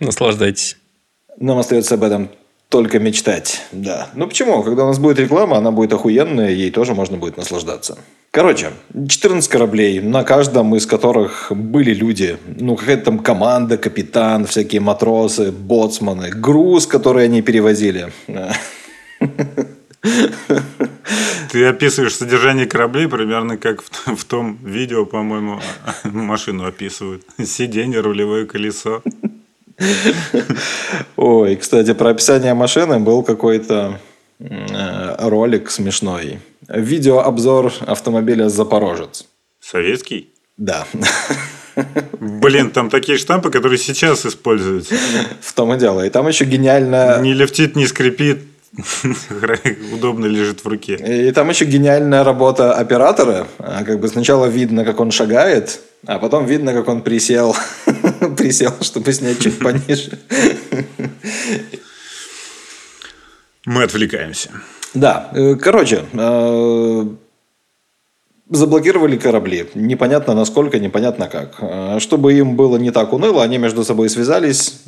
Наслаждайтесь. 0.00 0.76
нам 1.38 1.58
остается 1.58 1.94
об 1.94 2.04
этом 2.04 2.30
только 2.68 2.98
мечтать. 2.98 3.62
Да. 3.72 4.08
Ну 4.14 4.26
почему? 4.26 4.62
Когда 4.62 4.84
у 4.84 4.88
нас 4.88 4.98
будет 4.98 5.18
реклама, 5.18 5.56
она 5.56 5.70
будет 5.70 5.92
охуенная, 5.92 6.50
ей 6.50 6.70
тоже 6.70 6.94
можно 6.94 7.16
будет 7.16 7.36
наслаждаться. 7.36 7.98
Короче, 8.30 8.70
14 9.08 9.48
кораблей, 9.48 10.00
на 10.00 10.22
каждом 10.24 10.74
из 10.76 10.84
которых 10.86 11.50
были 11.50 11.94
люди. 11.94 12.36
Ну, 12.46 12.76
какая-то 12.76 13.04
там 13.04 13.18
команда, 13.20 13.78
капитан, 13.78 14.44
всякие 14.44 14.80
матросы, 14.80 15.52
боцманы, 15.52 16.30
груз, 16.30 16.86
который 16.86 17.24
они 17.24 17.40
перевозили. 17.40 18.12
Ты 21.50 21.64
описываешь 21.64 22.14
содержание 22.14 22.66
кораблей 22.66 23.08
примерно 23.08 23.56
как 23.56 23.82
в, 23.82 24.16
в 24.16 24.24
том 24.24 24.58
видео, 24.62 25.06
по-моему, 25.06 25.60
машину 26.04 26.66
описывают. 26.66 27.22
Сиденье, 27.42 28.00
рулевое 28.00 28.46
колесо. 28.46 29.02
Ой, 31.16 31.56
кстати, 31.56 31.92
про 31.94 32.10
описание 32.10 32.54
машины 32.54 32.98
был 32.98 33.22
какой-то 33.22 33.98
э, 34.38 35.28
ролик 35.28 35.70
смешной. 35.70 36.38
Видеообзор 36.68 37.72
автомобиля 37.86 38.48
«Запорожец». 38.48 39.26
Советский? 39.60 40.30
Да, 40.56 40.86
Блин, 42.20 42.70
там 42.70 42.88
такие 42.88 43.18
штампы, 43.18 43.50
которые 43.50 43.78
сейчас 43.78 44.24
используются. 44.24 44.94
в 45.40 45.52
том 45.52 45.74
и 45.74 45.78
дело. 45.78 46.06
И 46.06 46.10
там 46.10 46.26
еще 46.26 46.44
гениально... 46.46 47.18
Не 47.20 47.34
лифтит, 47.34 47.76
не 47.76 47.86
скрипит. 47.86 48.38
Удобно 49.92 50.26
лежит 50.26 50.64
в 50.64 50.68
руке. 50.68 50.94
И 50.94 51.30
там 51.32 51.48
еще 51.50 51.64
гениальная 51.66 52.24
работа 52.24 52.74
оператора. 52.74 53.46
А, 53.58 53.84
Как 53.84 54.00
бы 54.00 54.08
сначала 54.08 54.46
видно, 54.46 54.84
как 54.84 55.00
он 55.00 55.10
шагает, 55.10 55.80
а 56.06 56.18
потом 56.18 56.46
видно, 56.46 56.72
как 56.72 56.88
он 56.88 57.02
присел, 57.02 57.54
присел, 58.36 58.74
чтобы 58.80 59.12
снять 59.12 59.40
чуть 59.40 59.58
пониже. 59.58 60.18
Мы 63.64 63.82
отвлекаемся. 63.82 64.50
Да, 64.94 65.30
э, 65.34 65.56
короче, 65.56 66.04
э, 66.12 67.06
заблокировали 68.48 69.16
корабли. 69.16 69.68
Непонятно 69.74 70.34
насколько, 70.34 70.78
непонятно 70.78 71.28
как. 71.28 71.56
Э, 71.60 71.98
Чтобы 71.98 72.34
им 72.34 72.56
было 72.56 72.76
не 72.76 72.92
так 72.92 73.12
уныло, 73.12 73.42
они 73.42 73.58
между 73.58 73.84
собой 73.84 74.08
связались, 74.08 74.80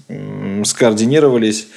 скоординировались 0.64 1.68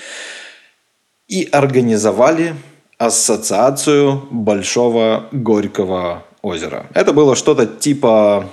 и 1.27 1.47
организовали 1.51 2.55
ассоциацию 2.97 4.27
Большого 4.29 5.27
Горького 5.31 6.23
озера. 6.43 6.85
Это 6.93 7.13
было 7.13 7.35
что-то 7.35 7.65
типа 7.65 8.47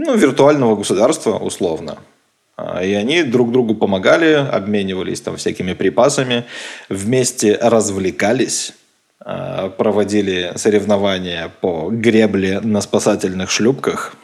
ну, 0.00 0.16
виртуального 0.16 0.76
государства, 0.76 1.36
условно. 1.36 1.98
А, 2.56 2.82
И 2.82 2.92
они 2.94 3.22
друг 3.22 3.52
другу 3.52 3.74
помогали, 3.74 4.32
обменивались 4.32 5.20
там 5.20 5.36
всякими 5.36 5.74
припасами, 5.74 6.44
вместе 6.88 7.58
развлекались, 7.60 8.72
а, 9.20 9.68
проводили 9.68 10.52
соревнования 10.56 11.52
по 11.60 11.90
гребле 11.90 12.60
на 12.60 12.80
спасательных 12.80 13.50
шлюпках. 13.50 14.14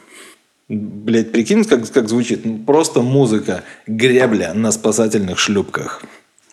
Блять, 0.67 1.31
прикинь, 1.31 1.63
как, 1.63 1.89
как 1.91 2.09
звучит. 2.09 2.43
Ну, 2.43 2.57
Просто 2.65 3.01
музыка. 3.01 3.63
Гребля 3.85 4.53
на 4.53 4.71
спасательных 4.71 5.37
шлюпках. 5.39 6.01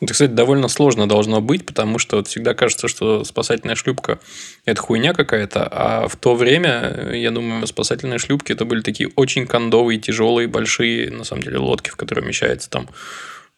Это, 0.05 0.13
кстати, 0.13 0.33
довольно 0.33 0.69
сложно 0.69 1.09
должно 1.09 1.41
быть, 1.41 1.65
потому 1.65 1.99
что 1.99 2.17
вот 2.17 2.29
всегда 2.29 2.53
кажется, 2.53 2.89
что 2.89 3.25
спасательная 3.25 3.75
шлюпка– 3.75 4.19
это 4.67 4.79
хуйня 4.83 5.15
какая-то, 5.15 5.67
а 5.71 6.09
в 6.09 6.17
то 6.17 6.35
время, 6.35 7.11
я 7.15 7.31
думаю, 7.31 7.67
спасательные 7.67 8.19
шлюпки– 8.19 8.53
это 8.53 8.67
были 8.67 8.83
такие 8.83 9.09
очень 9.17 9.47
кондовые, 9.47 9.99
тяжелые, 9.99 10.47
большие, 10.47 11.11
на 11.11 11.25
самом 11.25 11.43
деле, 11.43 11.57
лодки, 11.57 11.89
в 11.89 11.97
которые 11.97 12.23
вмещается 12.23 12.69
там 12.69 12.91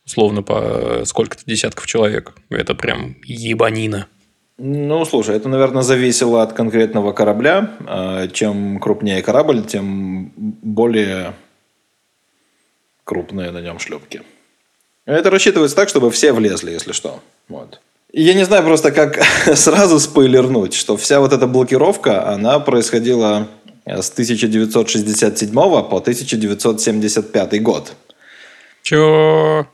условно 0.06 0.44
по 0.44 1.02
сколько-то 1.04 1.42
десятков 1.46 1.88
человек. 1.88 2.32
Это 2.48 2.76
прям 2.76 3.16
ебанина. 3.24 4.06
Ну, 4.56 5.04
слушай, 5.04 5.34
это, 5.34 5.48
наверное, 5.48 5.82
зависело 5.82 6.44
от 6.44 6.52
конкретного 6.52 7.12
корабля. 7.12 7.72
А, 7.88 8.28
Чем 8.28 8.78
крупнее 8.78 9.20
корабль, 9.20 9.64
тем 9.66 10.32
более 10.36 11.34
крупные 13.02 13.50
на 13.50 13.60
нем 13.60 13.80
шлюпки. 13.80 14.22
Это 15.06 15.30
рассчитывается 15.30 15.76
так, 15.76 15.88
чтобы 15.88 16.10
все 16.10 16.32
влезли, 16.32 16.72
если 16.72 16.92
что. 16.92 17.20
Вот. 17.48 17.80
И 18.12 18.22
Я 18.22 18.34
не 18.34 18.44
знаю 18.44 18.62
просто, 18.64 18.90
как 18.92 19.18
сразу 19.54 19.98
спойлернуть, 20.00 20.74
что 20.74 20.96
вся 20.96 21.20
вот 21.20 21.32
эта 21.32 21.46
блокировка, 21.46 22.28
она 22.28 22.58
происходила 22.60 23.48
с 23.84 24.10
1967 24.10 25.52
по 25.54 25.78
1975 25.98 27.62
год. 27.62 27.92
Чё? 28.82 29.66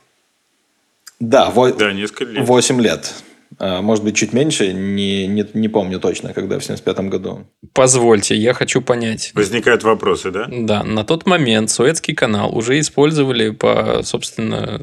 Да, 1.19 1.49
во- 1.49 1.71
Да, 1.71 1.91
несколько 1.93 2.25
лет. 2.25 2.47
8 2.47 2.81
лет. 2.81 3.13
А, 3.59 3.81
Может 3.81 4.03
быть, 4.03 4.15
чуть 4.15 4.33
меньше, 4.33 4.73
не, 4.73 5.27
не, 5.27 5.45
не 5.53 5.67
помню 5.67 5.99
точно, 5.99 6.33
когда 6.33 6.59
в 6.59 6.63
75 6.63 6.99
году. 7.09 7.45
Позвольте, 7.73 8.35
я 8.35 8.53
хочу 8.53 8.81
понять. 8.81 9.31
Возникают 9.33 9.83
вопросы, 9.83 10.31
да? 10.31 10.47
Да, 10.51 10.83
на 10.83 11.03
тот 11.03 11.25
момент 11.25 11.69
Суэцкий 11.69 12.13
канал 12.13 12.55
уже 12.55 12.79
использовали 12.79 13.49
по, 13.49 14.01
собственно, 14.03 14.81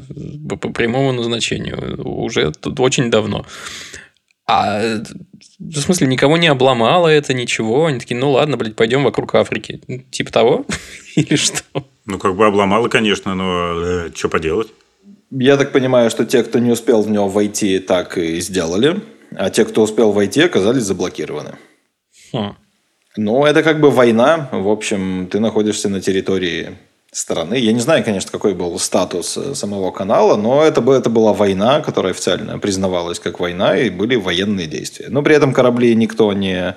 по 0.49 0.57
по 0.57 0.69
прямому 0.69 1.11
назначению. 1.11 2.01
Уже 2.03 2.51
тут 2.51 2.79
очень 2.79 3.09
давно. 3.09 3.45
А 4.47 5.01
в 5.59 5.79
смысле, 5.79 6.07
никого 6.07 6.37
не 6.37 6.47
обломало 6.47 7.07
это, 7.07 7.33
ничего. 7.33 7.85
Они 7.85 7.99
такие, 7.99 8.17
ну 8.17 8.31
ладно, 8.31 8.57
блядь, 8.57 8.75
пойдем 8.75 9.03
вокруг 9.03 9.35
Африки. 9.35 9.81
Типа 10.11 10.31
того? 10.31 10.65
Или 11.15 11.35
что? 11.35 11.63
Ну, 12.05 12.17
как 12.17 12.35
бы 12.35 12.45
обломало, 12.45 12.87
конечно, 12.87 13.35
но 13.35 14.09
что 14.13 14.27
поделать? 14.27 14.67
Я 15.31 15.57
так 15.57 15.71
понимаю, 15.71 16.09
что 16.09 16.25
те, 16.25 16.43
кто 16.43 16.59
не 16.59 16.71
успел 16.71 17.01
в 17.01 17.09
него 17.09 17.29
войти, 17.29 17.79
так 17.79 18.17
и 18.17 18.41
сделали. 18.41 19.01
А 19.35 19.49
те, 19.49 19.63
кто 19.63 19.81
успел 19.81 20.11
войти, 20.11 20.41
оказались 20.41 20.83
заблокированы. 20.83 21.55
Хм. 22.33 22.55
Ну, 23.15 23.45
это 23.45 23.63
как 23.63 23.79
бы 23.79 23.91
война. 23.91 24.49
В 24.51 24.67
общем, 24.67 25.27
ты 25.31 25.39
находишься 25.39 25.89
на 25.89 26.01
территории 26.01 26.77
страны. 27.11 27.55
Я 27.55 27.73
не 27.73 27.79
знаю, 27.79 28.03
конечно, 28.03 28.31
какой 28.31 28.53
был 28.53 28.79
статус 28.79 29.37
э, 29.37 29.55
самого 29.55 29.91
канала, 29.91 30.37
но 30.37 30.63
это, 30.63 30.81
это 30.91 31.09
была 31.09 31.33
война, 31.33 31.81
которая 31.81 32.13
официально 32.13 32.57
признавалась 32.59 33.19
как 33.19 33.39
война, 33.39 33.77
и 33.77 33.89
были 33.89 34.15
военные 34.15 34.67
действия. 34.67 35.07
Но 35.09 35.21
при 35.21 35.35
этом 35.35 35.53
корабли 35.53 35.93
никто 35.95 36.31
не 36.31 36.75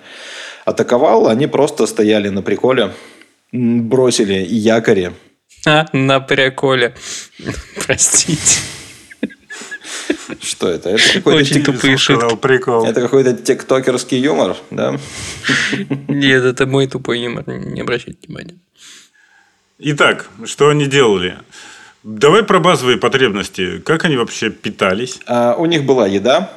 атаковал, 0.65 1.29
они 1.29 1.47
просто 1.47 1.87
стояли 1.87 2.31
на 2.31 2.43
приколе, 2.43 2.93
бросили 3.53 4.45
якори, 4.49 5.13
А, 5.67 5.87
на 5.93 6.21
приколе. 6.21 6.95
Простите. 7.87 8.61
Что 10.43 10.69
это? 10.69 10.91
Это 10.91 11.03
какой-то, 11.15 11.39
Очень 11.41 11.57
тик- 11.57 11.65
тупые 11.67 11.97
Сказал 11.99 12.31
шутки. 12.31 12.43
прикол. 12.43 12.85
это 12.87 13.01
какой-то 13.01 13.35
тиктокерский 13.35 14.19
юмор, 14.19 14.57
да? 14.71 14.99
Нет, 16.09 16.45
это 16.45 16.67
мой 16.67 16.87
тупой 16.87 17.21
юмор. 17.21 17.45
Не 17.47 17.81
обращайте 17.81 18.19
внимания. 18.27 18.57
Итак, 19.79 20.29
что 20.45 20.69
они 20.69 20.87
делали? 20.87 21.39
Давай 22.03 22.43
про 22.43 22.59
базовые 22.61 22.99
потребности. 22.99 23.79
Как 23.79 24.05
они 24.05 24.17
вообще 24.17 24.51
питались 24.51 25.19
А, 25.27 25.55
у 25.57 25.65
них 25.67 25.85
была 25.85 26.07
еда, 26.07 26.51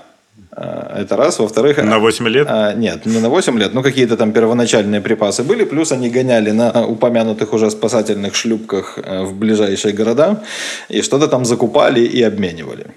это 0.55 1.15
раз. 1.15 1.39
Во-вторых, 1.39 1.77
на 1.77 1.99
8 1.99 2.27
лет? 2.29 2.47
а, 2.49 2.73
нет, 2.73 3.05
не 3.05 3.19
на 3.19 3.29
8 3.29 3.57
лет, 3.59 3.73
но 3.73 3.83
какие-то 3.83 4.17
там 4.17 4.31
первоначальные 4.31 5.01
припасы 5.01 5.43
были. 5.43 5.63
Плюс 5.65 5.91
они 5.91 6.09
гоняли 6.09 6.51
на 6.51 6.85
упомянутых 6.87 7.53
уже 7.53 7.69
спасательных 7.69 8.33
шлюпках 8.35 8.97
э, 8.97 9.23
в 9.23 9.33
ближайшие 9.35 9.93
города 9.93 10.43
и 10.89 11.01
что-то 11.01 11.27
там 11.27 11.45
закупали 11.45 12.01
и 12.01 12.21
обменивали. 12.23 12.87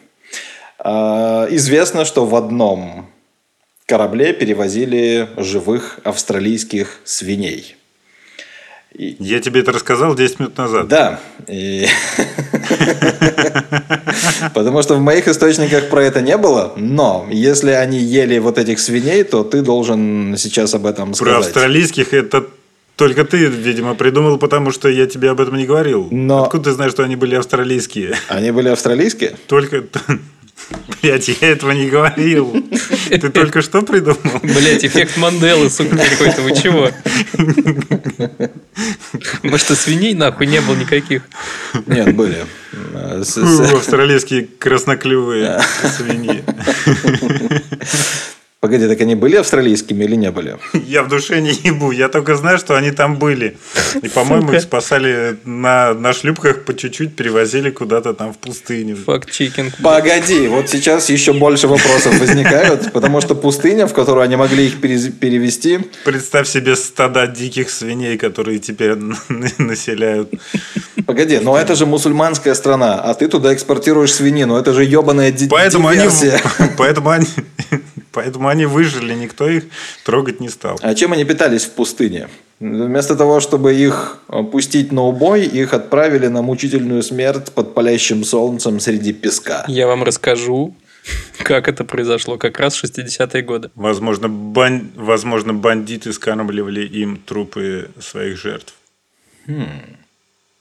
А, 0.78 1.46
Известно, 1.50 2.04
что 2.04 2.24
в 2.24 2.34
одном 2.34 3.06
корабле 3.86 4.32
перевозили 4.32 5.28
живых 5.36 5.98
австралийских 6.04 7.00
свиней. 7.04 7.76
Я 8.94 9.40
тебе 9.40 9.60
это 9.60 9.72
рассказал 9.72 10.14
10 10.14 10.40
минут 10.40 10.58
назад. 10.58 10.88
Да. 10.88 11.20
И- 11.48 11.86
Потому 14.54 14.82
что 14.82 14.94
в 14.96 15.00
моих 15.00 15.28
источниках 15.28 15.88
про 15.88 16.02
это 16.04 16.20
не 16.20 16.36
было. 16.36 16.72
Но 16.76 17.26
если 17.30 17.70
они 17.72 17.98
ели 17.98 18.38
вот 18.38 18.58
этих 18.58 18.78
свиней, 18.80 19.24
то 19.24 19.44
ты 19.44 19.62
должен 19.62 20.34
сейчас 20.38 20.74
об 20.74 20.86
этом 20.86 21.08
Про 21.10 21.14
сказать. 21.16 21.38
австралийских 21.46 22.12
это 22.14 22.44
только 22.96 23.24
ты, 23.24 23.46
видимо, 23.46 23.94
придумал, 23.94 24.36
потому 24.38 24.70
что 24.72 24.88
я 24.88 25.06
тебе 25.06 25.30
об 25.30 25.40
этом 25.40 25.56
не 25.56 25.64
говорил. 25.64 26.08
Но- 26.10 26.44
Откуда 26.44 26.64
ты 26.64 26.72
знаешь, 26.72 26.92
что 26.92 27.02
они 27.02 27.16
были 27.16 27.34
австралийские? 27.34 28.14
Они 28.28 28.50
были 28.50 28.68
австралийские? 28.68 29.36
Только... 29.46 29.84
Блять, 31.02 31.28
я 31.40 31.48
этого 31.48 31.72
не 31.72 31.88
говорил. 31.88 32.64
Ты 33.08 33.30
только 33.30 33.62
что 33.62 33.82
придумал? 33.82 34.40
Блять, 34.42 34.84
эффект 34.84 35.16
Манделы, 35.16 35.70
сука, 35.70 35.96
какой-то. 35.96 36.42
Вы 36.42 36.54
чего? 36.54 36.90
Может, 39.42 39.70
и 39.70 39.74
свиней 39.74 40.14
нахуй 40.14 40.46
не 40.46 40.60
было 40.60 40.76
никаких? 40.76 41.22
Нет, 41.86 42.14
были. 42.14 42.46
Ну, 42.72 43.76
Австралийские 43.76 44.46
красноклювые 44.58 45.60
свиньи. 45.96 46.44
Погоди, 48.60 48.86
так 48.86 49.00
они 49.00 49.14
были 49.14 49.36
австралийскими 49.36 50.04
или 50.04 50.16
не 50.16 50.30
были? 50.30 50.58
Я 50.86 51.02
в 51.02 51.08
душе 51.08 51.40
не 51.40 51.50
ебу, 51.50 51.92
я 51.92 52.10
только 52.10 52.36
знаю, 52.36 52.58
что 52.58 52.76
они 52.76 52.90
там 52.90 53.16
были. 53.16 53.56
И, 54.02 54.08
по-моему, 54.08 54.52
их 54.52 54.60
спасали 54.60 55.38
на, 55.46 55.94
на 55.94 56.12
шлюпках 56.12 56.66
по 56.66 56.74
чуть-чуть, 56.76 57.16
перевозили 57.16 57.70
куда-то 57.70 58.12
там 58.12 58.34
в 58.34 58.38
пустыню. 58.38 58.96
Факт-чекинг. 58.96 59.72
Погоди, 59.82 60.46
вот 60.48 60.68
сейчас 60.68 61.08
еще 61.08 61.32
больше 61.32 61.68
вопросов 61.68 62.20
возникают, 62.20 62.92
потому 62.92 63.22
что 63.22 63.34
пустыня, 63.34 63.86
в 63.86 63.94
которую 63.94 64.24
они 64.24 64.36
могли 64.36 64.66
их 64.66 64.78
перевести, 64.78 65.78
Представь 66.04 66.46
себе 66.46 66.76
стада 66.76 67.26
диких 67.26 67.70
свиней, 67.70 68.18
которые 68.18 68.58
теперь 68.58 68.94
населяют. 69.56 70.34
Погоди, 71.06 71.38
но 71.38 71.56
это 71.56 71.74
же 71.74 71.86
мусульманская 71.86 72.54
страна, 72.54 73.00
а 73.00 73.14
ты 73.14 73.26
туда 73.26 73.54
экспортируешь 73.54 74.12
свинину. 74.12 74.56
Это 74.56 74.74
же 74.74 74.84
ебаная 74.84 75.32
ди- 75.32 75.48
Поэтому 75.48 75.88
они, 75.88 76.00
диверсия. 76.00 76.40
поэтому, 76.76 77.08
они, 77.08 77.26
поэтому 78.12 78.48
они 78.48 78.66
выжили, 78.66 79.14
никто 79.14 79.48
их 79.48 79.64
трогать 80.04 80.40
не 80.40 80.48
стал. 80.48 80.78
А 80.82 80.94
чем 80.94 81.12
они 81.12 81.24
питались 81.24 81.64
в 81.64 81.70
пустыне? 81.72 82.28
Вместо 82.60 83.16
того, 83.16 83.40
чтобы 83.40 83.74
их 83.74 84.18
э, 84.28 84.42
пустить 84.42 84.92
на 84.92 85.02
убой, 85.02 85.46
их 85.46 85.72
отправили 85.72 86.26
на 86.28 86.42
мучительную 86.42 87.02
смерть 87.02 87.52
под 87.52 87.74
палящим 87.74 88.22
солнцем 88.24 88.80
среди 88.80 89.12
песка. 89.14 89.64
Я 89.66 89.86
вам 89.86 90.02
расскажу, 90.04 90.74
как 91.38 91.68
это 91.68 91.84
произошло 91.84 92.36
как 92.36 92.60
раз 92.60 92.76
в 92.76 92.84
60-е 92.84 93.42
годы. 93.42 93.70
Возможно, 93.74 94.28
бан- 94.28 94.90
возможно, 94.94 95.54
бандиты 95.54 96.12
скармливали 96.12 96.86
им 96.86 97.16
трупы 97.16 97.90
своих 97.98 98.36
жертв. 98.38 98.74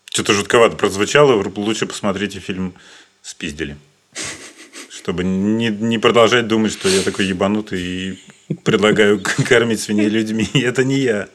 Что-то 0.05 0.33
жутковато 0.33 0.75
прозвучало. 0.77 1.43
Лучше 1.55 1.85
посмотрите 1.85 2.39
фильм 2.39 2.73
«Спиздили». 3.21 3.75
Чтобы 5.09 5.23
не, 5.23 5.69
не 5.69 5.97
продолжать 5.97 6.47
думать, 6.47 6.71
что 6.71 6.87
я 6.87 7.01
такой 7.01 7.25
ебанутый 7.25 7.81
и 7.81 8.19
предлагаю 8.63 9.19
кормить 9.49 9.79
свиней 9.79 10.07
людьми. 10.07 10.47
Это 10.53 10.83
не 10.83 10.97
я. 10.99 11.27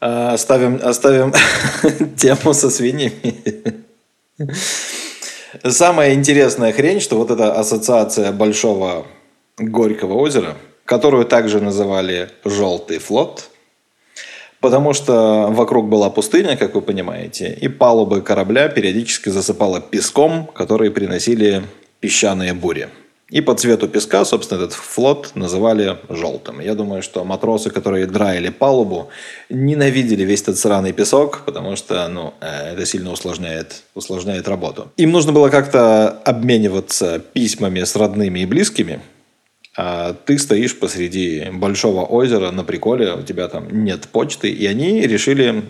А, 0.00 0.32
Оставим, 0.32 0.80
оставим 0.82 1.32
тему 2.16 2.54
со 2.54 2.70
свиньями. 2.70 3.84
Самая 5.64 6.14
интересная 6.14 6.72
хрень, 6.72 6.98
что 6.98 7.18
вот 7.18 7.30
эта 7.30 7.52
ассоциация 7.52 8.32
Большого 8.32 9.06
Горького 9.56 10.14
озера, 10.14 10.56
которую 10.84 11.24
также 11.24 11.60
называли 11.60 12.30
«желтый 12.44 12.98
флот», 12.98 13.48
потому 14.58 14.92
что 14.92 15.46
вокруг 15.52 15.88
была 15.88 16.10
пустыня, 16.10 16.56
как 16.56 16.74
вы 16.74 16.82
понимаете, 16.82 17.56
и 17.60 17.68
палубы 17.68 18.22
корабля 18.22 18.68
периодически 18.68 19.28
засыпало 19.28 19.80
песком, 19.80 20.50
которые 20.52 20.90
приносили 20.90 21.62
песчаные 22.00 22.54
бури. 22.54 22.88
И 23.30 23.40
по 23.40 23.54
цвету 23.54 23.88
песка, 23.88 24.24
собственно, 24.24 24.58
этот 24.58 24.72
флот 24.72 25.32
называли 25.34 25.98
желтым. 26.08 26.60
Я 26.60 26.74
думаю, 26.74 27.02
что 27.02 27.24
матросы, 27.24 27.70
которые 27.70 28.06
драили 28.06 28.48
палубу, 28.48 29.08
ненавидели 29.48 30.24
весь 30.24 30.42
этот 30.42 30.58
сраный 30.58 30.92
песок, 30.92 31.42
потому 31.46 31.76
что 31.76 32.08
ну, 32.08 32.34
э, 32.40 32.72
это 32.72 32.84
сильно 32.86 33.12
усложняет, 33.12 33.82
усложняет 33.94 34.48
работу. 34.48 34.90
Им 34.96 35.12
нужно 35.12 35.32
было 35.32 35.48
как-то 35.48 36.08
обмениваться 36.24 37.20
письмами 37.20 37.84
с 37.84 37.94
родными 37.94 38.40
и 38.40 38.46
близкими, 38.46 39.00
а 39.76 40.12
ты 40.12 40.38
стоишь 40.38 40.76
посреди 40.76 41.48
большого 41.52 42.04
озера 42.04 42.50
на 42.50 42.64
приколе, 42.64 43.14
у 43.14 43.22
тебя 43.22 43.46
там 43.48 43.84
нет 43.84 44.08
почты, 44.08 44.50
и 44.50 44.66
они 44.66 45.02
решили... 45.02 45.62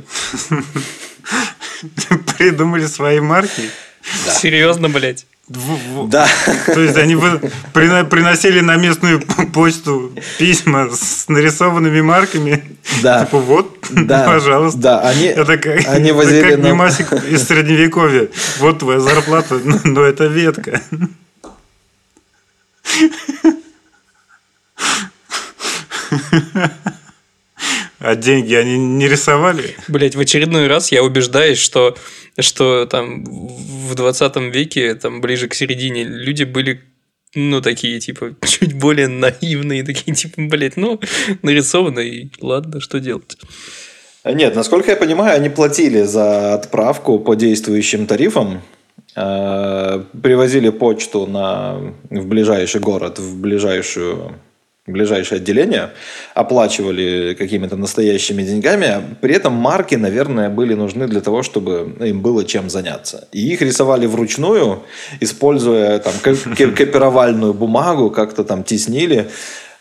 Придумали 2.38 2.86
свои 2.86 3.20
марки. 3.20 3.70
Серьезно, 4.40 4.88
блядь? 4.88 5.26
Да, 6.06 6.28
То 6.66 6.80
есть 6.80 6.96
они 6.96 7.16
приносили 7.16 8.60
на 8.60 8.76
местную 8.76 9.20
почту 9.52 10.12
письма 10.38 10.88
с 10.90 11.24
нарисованными 11.28 12.00
марками. 12.00 12.76
Да. 13.02 13.24
Типа 13.24 13.38
вот, 13.38 13.78
Да. 13.90 14.24
пожалуйста. 14.26 14.78
Да, 14.78 15.00
они- 15.00 15.24
это 15.26 15.58
как, 15.58 15.88
они 15.88 16.10
это 16.10 16.14
возили 16.14 16.42
как 16.42 16.58
нам- 16.58 16.66
мемасик 16.66 17.12
из 17.12 17.46
средневековья. 17.48 18.28
Вот 18.58 18.78
твоя 18.78 19.00
зарплата, 19.00 19.60
но 19.84 20.02
это 20.02 20.26
ветка. 20.26 20.80
А 28.00 28.16
деньги 28.16 28.54
они 28.54 28.78
не 28.78 29.08
рисовали? 29.08 29.76
Блять, 29.86 30.16
в 30.16 30.20
очередной 30.20 30.68
раз 30.68 30.90
я 30.90 31.04
убеждаюсь, 31.04 31.58
что, 31.58 31.96
что 32.38 32.86
там 32.86 33.24
в 33.24 33.94
20 33.94 34.36
веке, 34.54 34.94
там 34.94 35.20
ближе 35.20 35.48
к 35.48 35.54
середине, 35.54 36.04
люди 36.04 36.44
были 36.44 36.80
ну, 37.34 37.60
такие, 37.60 38.00
типа, 38.00 38.34
чуть 38.46 38.72
более 38.78 39.06
наивные, 39.06 39.84
такие, 39.84 40.14
типа, 40.14 40.40
блядь, 40.40 40.78
ну, 40.78 40.98
нарисовано, 41.42 42.00
и 42.00 42.28
ладно, 42.40 42.80
что 42.80 43.00
делать. 43.00 43.36
Нет, 44.24 44.54
насколько 44.54 44.90
я 44.90 44.96
понимаю, 44.96 45.36
они 45.36 45.50
платили 45.50 46.02
за 46.02 46.54
отправку 46.54 47.18
по 47.18 47.36
действующим 47.36 48.06
тарифам, 48.06 48.62
э, 49.14 50.04
привозили 50.22 50.70
почту 50.70 51.26
на, 51.26 51.94
в 52.08 52.26
ближайший 52.26 52.80
город, 52.80 53.18
в 53.18 53.40
ближайшую 53.40 54.34
ближайшее 54.90 55.36
отделение, 55.38 55.90
оплачивали 56.34 57.34
какими-то 57.38 57.76
настоящими 57.76 58.42
деньгами, 58.42 59.16
при 59.20 59.34
этом 59.34 59.52
марки, 59.52 59.94
наверное, 59.94 60.48
были 60.48 60.74
нужны 60.74 61.06
для 61.06 61.20
того, 61.20 61.42
чтобы 61.42 61.94
им 62.00 62.20
было 62.20 62.44
чем 62.44 62.70
заняться. 62.70 63.28
И 63.32 63.52
их 63.52 63.62
рисовали 63.62 64.06
вручную, 64.06 64.82
используя 65.20 65.98
там 65.98 66.12
ко- 66.22 66.34
ко- 66.56 66.70
копировальную 66.72 67.54
бумагу, 67.54 68.10
как-то 68.10 68.44
там 68.44 68.64
теснили. 68.64 69.28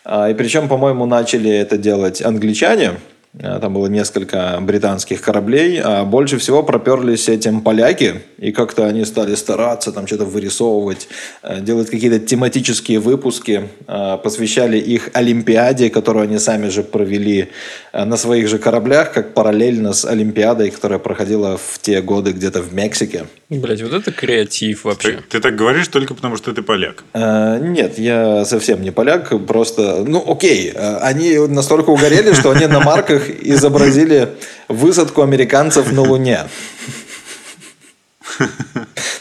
А, 0.04 0.30
И 0.30 0.34
причем, 0.34 0.68
по-моему, 0.68 1.06
начали 1.06 1.50
это 1.50 1.76
делать 1.76 2.22
англичане. 2.22 2.92
А, 3.38 3.60
Там 3.60 3.74
было 3.74 3.86
несколько 3.86 4.58
британских 4.60 5.20
кораблей, 5.20 5.80
а 5.80 6.04
больше 6.04 6.38
всего 6.38 6.62
проперлись 6.62 7.28
этим 7.28 7.60
поляки, 7.60 8.22
и 8.38 8.50
как-то 8.50 8.86
они 8.86 9.04
стали 9.04 9.36
стараться 9.36 9.92
там 9.92 10.06
что-то 10.06 10.24
вырисовывать, 10.24 11.08
э, 11.42 11.60
делать 11.60 11.90
какие-то 11.90 12.18
тематические 12.18 12.98
выпуски, 12.98 13.68
э, 13.86 14.18
посвящали 14.22 14.78
их 14.78 15.10
Олимпиаде, 15.12 15.90
которую 15.90 16.24
они 16.24 16.38
сами 16.38 16.68
же 16.70 16.82
провели 16.82 17.50
э, 17.92 18.04
на 18.04 18.16
своих 18.16 18.48
же 18.48 18.58
кораблях, 18.58 19.12
как 19.12 19.32
параллельно 19.34 19.92
с 19.92 20.04
Олимпиадой, 20.04 20.70
которая 20.70 20.98
проходила 20.98 21.56
в 21.56 21.78
те 21.80 22.02
годы 22.02 22.32
где-то 22.32 22.62
в 22.62 22.74
Мексике. 22.74 23.26
Блять, 23.48 23.82
вот 23.82 23.92
это 23.92 24.12
креатив 24.12 24.84
вообще. 24.84 25.12
Ты, 25.12 25.22
ты 25.28 25.40
так 25.40 25.56
говоришь 25.56 25.88
только 25.88 26.14
потому, 26.14 26.36
что 26.36 26.52
ты 26.52 26.62
поляк. 26.62 27.04
Э, 27.14 27.58
Нет, 27.60 27.98
я 27.98 28.44
совсем 28.44 28.82
не 28.82 28.90
поляк, 28.90 29.32
просто, 29.46 30.04
ну 30.06 30.24
окей, 30.26 30.72
э, 30.74 30.96
они 30.98 31.38
настолько 31.48 31.90
угорели, 31.90 32.32
что 32.32 32.50
они 32.50 32.66
на 32.66 32.80
марках 32.80 33.19
изобразили 33.28 34.30
высадку 34.68 35.22
американцев 35.22 35.92
на 35.92 36.02
Луне. 36.02 36.40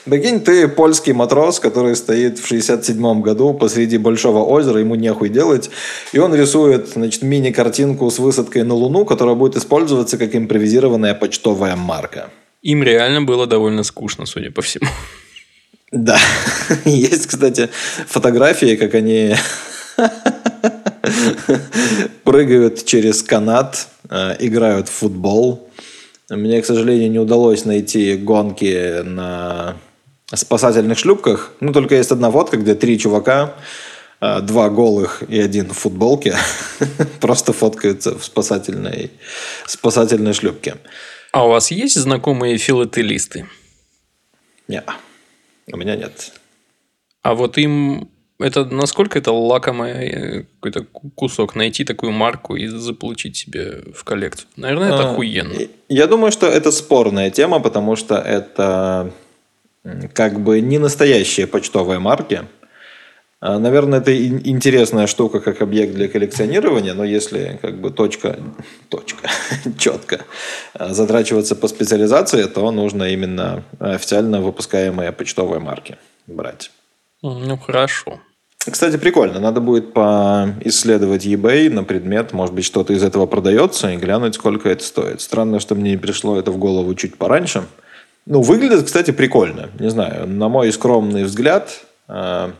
Прикинь, 0.05 0.39
ты 0.39 0.67
польский 0.67 1.13
матрос, 1.13 1.59
который 1.59 1.95
стоит 1.95 2.39
в 2.39 2.47
67 2.47 3.21
году 3.21 3.53
посреди 3.53 3.97
большого 3.97 4.43
озера, 4.43 4.79
ему 4.79 4.95
нехуй 4.95 5.29
делать, 5.29 5.69
и 6.13 6.19
он 6.19 6.33
рисует, 6.33 6.89
значит, 6.89 7.21
мини-картинку 7.21 8.09
с 8.09 8.17
высадкой 8.17 8.63
на 8.63 8.73
Луну, 8.73 9.05
которая 9.05 9.35
будет 9.35 9.55
использоваться 9.57 10.17
как 10.17 10.35
импровизированная 10.35 11.13
почтовая 11.13 11.75
марка. 11.75 12.29
Им 12.61 12.83
реально 12.83 13.21
было 13.21 13.45
довольно 13.45 13.83
скучно, 13.83 14.25
судя 14.25 14.51
по 14.51 14.61
всему. 14.61 14.89
Да. 15.91 16.19
Есть, 16.85 17.27
кстати, 17.27 17.69
фотографии, 18.07 18.75
как 18.75 18.95
они 18.95 19.35
прыгают 22.23 22.85
через 22.85 23.23
канат, 23.23 23.87
э, 24.09 24.35
играют 24.39 24.87
в 24.87 24.91
футбол. 24.91 25.69
Мне, 26.29 26.61
к 26.61 26.65
сожалению, 26.65 27.11
не 27.11 27.19
удалось 27.19 27.65
найти 27.65 28.15
гонки 28.15 29.01
на 29.01 29.77
спасательных 30.33 30.97
шлюпках. 30.97 31.53
Ну, 31.59 31.73
только 31.73 31.95
есть 31.95 32.11
одна 32.11 32.29
фотка, 32.31 32.57
где 32.57 32.75
три 32.75 32.99
чувака, 32.99 33.55
э, 34.21 34.41
два 34.41 34.69
голых 34.69 35.23
и 35.27 35.39
один 35.39 35.69
в 35.69 35.77
футболке, 35.77 36.35
просто 37.19 37.53
фоткаются 37.53 38.17
в 38.17 38.23
спасательной, 38.23 39.11
спасательной 39.65 40.33
шлюпке. 40.33 40.77
А 41.31 41.45
у 41.45 41.49
вас 41.49 41.71
есть 41.71 41.95
знакомые 41.95 42.57
филателисты? 42.57 43.47
Не, 44.67 44.83
у 45.71 45.77
меня 45.77 45.95
нет. 45.95 46.31
А 47.21 47.33
вот 47.33 47.57
им 47.57 48.09
это 48.39 48.65
насколько 48.65 49.19
это 49.19 49.31
лакомый 49.31 49.91
э, 49.91 50.43
какой-то 50.59 50.83
ку- 50.83 51.09
кусок 51.15 51.55
найти 51.55 51.83
такую 51.83 52.11
марку 52.11 52.55
и 52.55 52.67
заполучить 52.67 53.37
себе 53.37 53.83
в 53.93 54.03
коллекцию? 54.03 54.47
Наверное, 54.55 54.89
это 54.93 55.03
А, 55.09 55.11
охуенно. 55.11 55.53
Я 55.89 56.07
думаю, 56.07 56.31
что 56.31 56.47
это 56.47 56.71
спорная 56.71 57.29
тема, 57.31 57.59
потому 57.59 57.95
что 57.95 58.15
это 58.15 59.11
как 60.13 60.39
бы 60.39 60.61
не 60.61 60.77
настоящие 60.77 61.47
почтовые 61.47 61.99
марки. 61.99 62.41
А, 63.41 63.57
Наверное, 63.59 63.99
это 63.99 64.11
ин- 64.11 64.41
интересная 64.43 65.07
штука 65.07 65.39
как 65.39 65.61
объект 65.61 65.93
для 65.93 66.07
коллекционирования, 66.09 66.93
но 66.93 67.05
если 67.05 67.57
как 67.61 67.79
бы 67.79 67.89
точка, 67.89 68.37
точка, 68.89 69.29
четко 69.79 70.25
а, 70.73 70.93
затрачиваться 70.93 71.55
по 71.55 71.67
специализации, 71.69 72.43
то 72.43 72.69
нужно 72.71 73.03
именно 73.05 73.63
официально 73.79 74.41
выпускаемые 74.41 75.11
почтовые 75.13 75.59
марки 75.61 75.97
брать. 76.27 76.71
Ну, 77.21 77.57
хорошо. 77.57 78.19
Кстати, 78.71 78.97
прикольно. 78.97 79.39
Надо 79.39 79.61
будет 79.61 79.93
поисследовать 79.93 81.25
eBay 81.25 81.69
на 81.69 81.83
предмет, 81.83 82.33
может 82.33 82.53
быть, 82.53 82.65
что-то 82.65 82.93
из 82.93 83.03
этого 83.03 83.25
продается, 83.25 83.91
и 83.91 83.97
глянуть, 83.97 84.35
сколько 84.35 84.69
это 84.69 84.83
стоит. 84.83 85.21
Странно, 85.21 85.59
что 85.59 85.75
мне 85.75 85.91
не 85.91 85.97
пришло 85.97 86.37
это 86.37 86.51
в 86.51 86.57
голову 86.57 86.93
чуть 86.95 87.15
пораньше. 87.17 87.63
Ну, 88.25 88.41
выглядит, 88.41 88.83
кстати, 88.85 89.11
прикольно. 89.11 89.69
Не 89.79 89.89
знаю, 89.89 90.27
на 90.27 90.49
мой 90.49 90.71
скромный 90.71 91.23
взгляд, 91.23 91.81
э, 92.07 92.51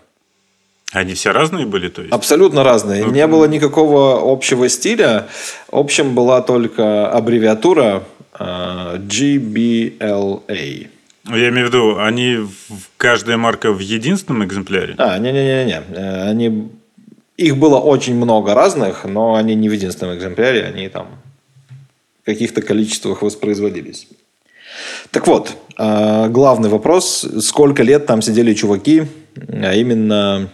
Они 0.93 1.13
все 1.13 1.31
разные 1.31 1.65
были, 1.65 1.89
то 1.89 2.01
есть? 2.01 2.13
абсолютно 2.13 2.63
разные. 2.63 3.05
Не 3.05 3.27
было 3.27 3.45
никакого 3.45 4.31
общего 4.31 4.67
стиля. 4.69 5.27
Общим 5.71 6.15
была 6.15 6.41
только 6.41 7.07
аббревиатура 7.11 8.03
э, 8.39 8.97
GBLA. 8.97 10.87
Ну, 11.29 11.37
Я 11.37 11.49
имею 11.49 11.67
в 11.67 11.69
виду, 11.69 11.99
они 11.99 12.37
в- 12.37 12.89
каждая 12.97 13.37
марка 13.37 13.71
в 13.71 13.79
единственном 13.79 14.43
экземпляре? 14.45 14.95
А, 14.97 15.17
не-не-не-не. 15.19 15.81
Э, 15.95 16.29
Они... 16.29 16.69
Их 17.37 17.55
было 17.55 17.77
очень 17.79 18.15
много 18.15 18.53
разных, 18.53 19.05
но 19.05 19.35
они 19.35 19.55
не 19.55 19.69
в 19.69 19.71
единственном 19.71 20.17
экземпляре, 20.17 20.65
они 20.65 20.89
там 20.89 21.07
в 22.21 22.25
каких-то 22.25 22.61
количествах 22.61 23.21
воспроизводились. 23.21 24.07
Так 25.11 25.25
вот, 25.27 25.55
э, 25.77 26.27
главный 26.29 26.67
вопрос, 26.69 27.25
сколько 27.41 27.83
лет 27.83 28.05
там 28.07 28.21
сидели 28.21 28.53
чуваки, 28.53 29.03
а 29.47 29.73
именно 29.73 30.49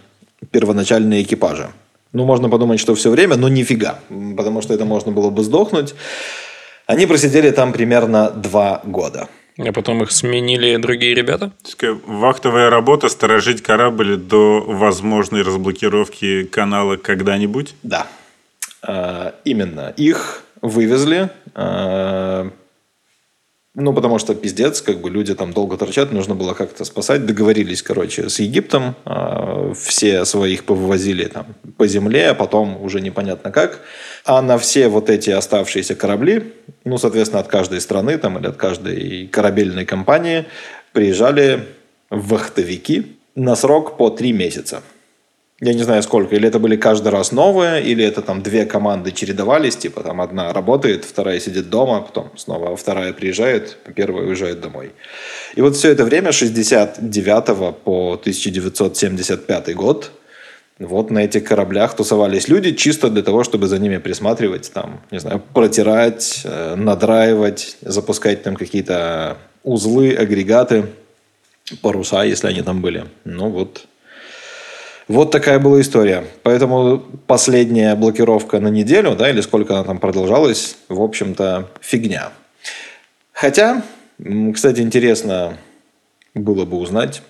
первоначальные 0.51 1.23
экипажи. 1.23 1.69
Ну, 2.13 2.23
можно 2.25 2.49
подумать, 2.49 2.79
что 2.79 2.93
все 2.93 3.09
время, 3.09 3.35
но 3.35 3.49
нифига, 3.49 3.99
потому 4.37 4.61
что 4.61 4.73
это 4.73 4.85
можно 4.85 5.11
было 5.11 5.31
бы 5.31 5.43
сдохнуть. 5.43 5.95
Они 6.85 7.07
просидели 7.07 7.49
там 7.49 7.73
примерно 7.73 8.29
два 8.29 8.81
года. 8.83 9.27
А 9.57 9.71
потом 9.71 10.03
их 10.03 10.11
сменили 10.11 10.75
другие 10.77 11.13
ребята? 11.13 11.51
Вахтовая 12.05 12.69
работа 12.69 13.09
сторожить 13.09 13.61
корабль 13.61 14.17
до 14.17 14.61
возможной 14.61 15.43
разблокировки 15.43 16.43
канала 16.43 16.97
когда-нибудь? 16.97 17.75
Да, 17.83 18.07
Э, 18.87 19.31
именно. 19.43 19.93
Их 19.97 20.43
вывезли, 20.61 21.29
э, 21.55 22.24
ну, 23.75 23.93
потому 23.93 24.19
что 24.19 24.33
пиздец, 24.35 24.81
как 24.81 25.01
бы 25.01 25.09
люди 25.09 25.35
там 25.35 25.51
долго 25.51 25.77
торчат, 25.77 26.13
нужно 26.13 26.33
было 26.33 26.53
как-то 26.53 26.85
спасать. 26.85 27.25
Договорились, 27.25 27.83
короче, 27.83 28.29
с 28.29 28.39
Египтом, 28.39 28.95
э, 29.05 29.73
все 29.77 30.23
своих 30.23 30.63
повывозили 30.63 31.25
там 31.25 31.47
по 31.77 31.85
земле, 31.85 32.29
а 32.29 32.33
потом 32.33 32.81
уже 32.81 33.01
непонятно 33.01 33.51
как. 33.51 33.81
А 34.23 34.41
на 34.41 34.57
все 34.57 34.87
вот 34.87 35.09
эти 35.09 35.29
оставшиеся 35.29 35.93
корабли, 35.95 36.53
ну, 36.85 36.97
соответственно, 36.97 37.41
от 37.41 37.47
каждой 37.47 37.81
страны 37.81 38.17
там 38.17 38.37
или 38.37 38.47
от 38.47 38.55
каждой 38.55 39.27
корабельной 39.27 39.85
компании 39.85 40.45
приезжали 40.93 41.65
вахтовики 42.09 43.17
на 43.35 43.55
срок 43.55 43.97
по 43.97 44.09
три 44.09 44.31
месяца. 44.31 44.83
Я 45.61 45.73
не 45.73 45.83
знаю 45.83 46.03
сколько, 46.03 46.35
или 46.35 46.49
это 46.49 46.59
были 46.59 46.75
каждый 46.75 47.09
раз 47.09 47.31
новые, 47.31 47.81
или 47.81 48.03
это 48.03 48.21
там 48.21 48.41
две 48.41 48.65
команды 48.65 49.13
чередовались, 49.13 49.77
типа 49.77 50.03
там 50.03 50.19
одна 50.19 50.51
работает, 50.51 51.05
вторая 51.05 51.39
сидит 51.39 51.69
дома, 51.69 52.01
потом 52.01 52.29
снова 52.35 52.75
вторая 52.75 53.13
приезжает, 53.13 53.77
первая 53.95 54.25
уезжает 54.25 54.59
домой. 54.59 54.91
И 55.55 55.61
вот 55.61 55.77
все 55.77 55.91
это 55.91 56.03
время, 56.03 56.33
с 56.33 56.35
69 56.35 57.75
по 57.85 58.13
1975 58.19 59.75
год, 59.75 60.11
вот 60.77 61.09
на 61.09 61.19
этих 61.19 61.45
кораблях 61.45 61.95
тусовались 61.95 62.49
люди 62.49 62.73
чисто 62.73 63.09
для 63.09 63.23
того, 63.23 63.45
чтобы 63.45 63.67
за 63.67 63.79
ними 63.79 63.97
присматривать, 63.97 64.73
там, 64.73 64.99
не 65.09 65.19
знаю, 65.19 65.41
протирать, 65.53 66.41
э, 66.43 66.75
надраивать, 66.75 67.77
запускать 67.79 68.43
там 68.43 68.57
какие-то 68.57 69.37
узлы, 69.63 70.13
агрегаты, 70.13 70.87
паруса, 71.81 72.23
если 72.23 72.47
они 72.47 72.61
там 72.61 72.81
были. 72.81 73.05
Ну 73.23 73.49
вот, 73.49 73.87
вот 75.07 75.31
такая 75.31 75.59
была 75.59 75.81
история. 75.81 76.23
Поэтому 76.43 77.03
последняя 77.27 77.95
блокировка 77.95 78.59
на 78.59 78.69
неделю, 78.69 79.15
да, 79.15 79.29
или 79.29 79.41
сколько 79.41 79.75
она 79.75 79.83
там 79.83 79.99
продолжалась, 79.99 80.77
в 80.89 81.01
общем-то, 81.01 81.69
фигня. 81.79 82.31
Хотя, 83.31 83.83
кстати, 84.53 84.81
интересно 84.81 85.57
было 86.33 86.65
бы 86.65 86.77
узнать, 86.77 87.21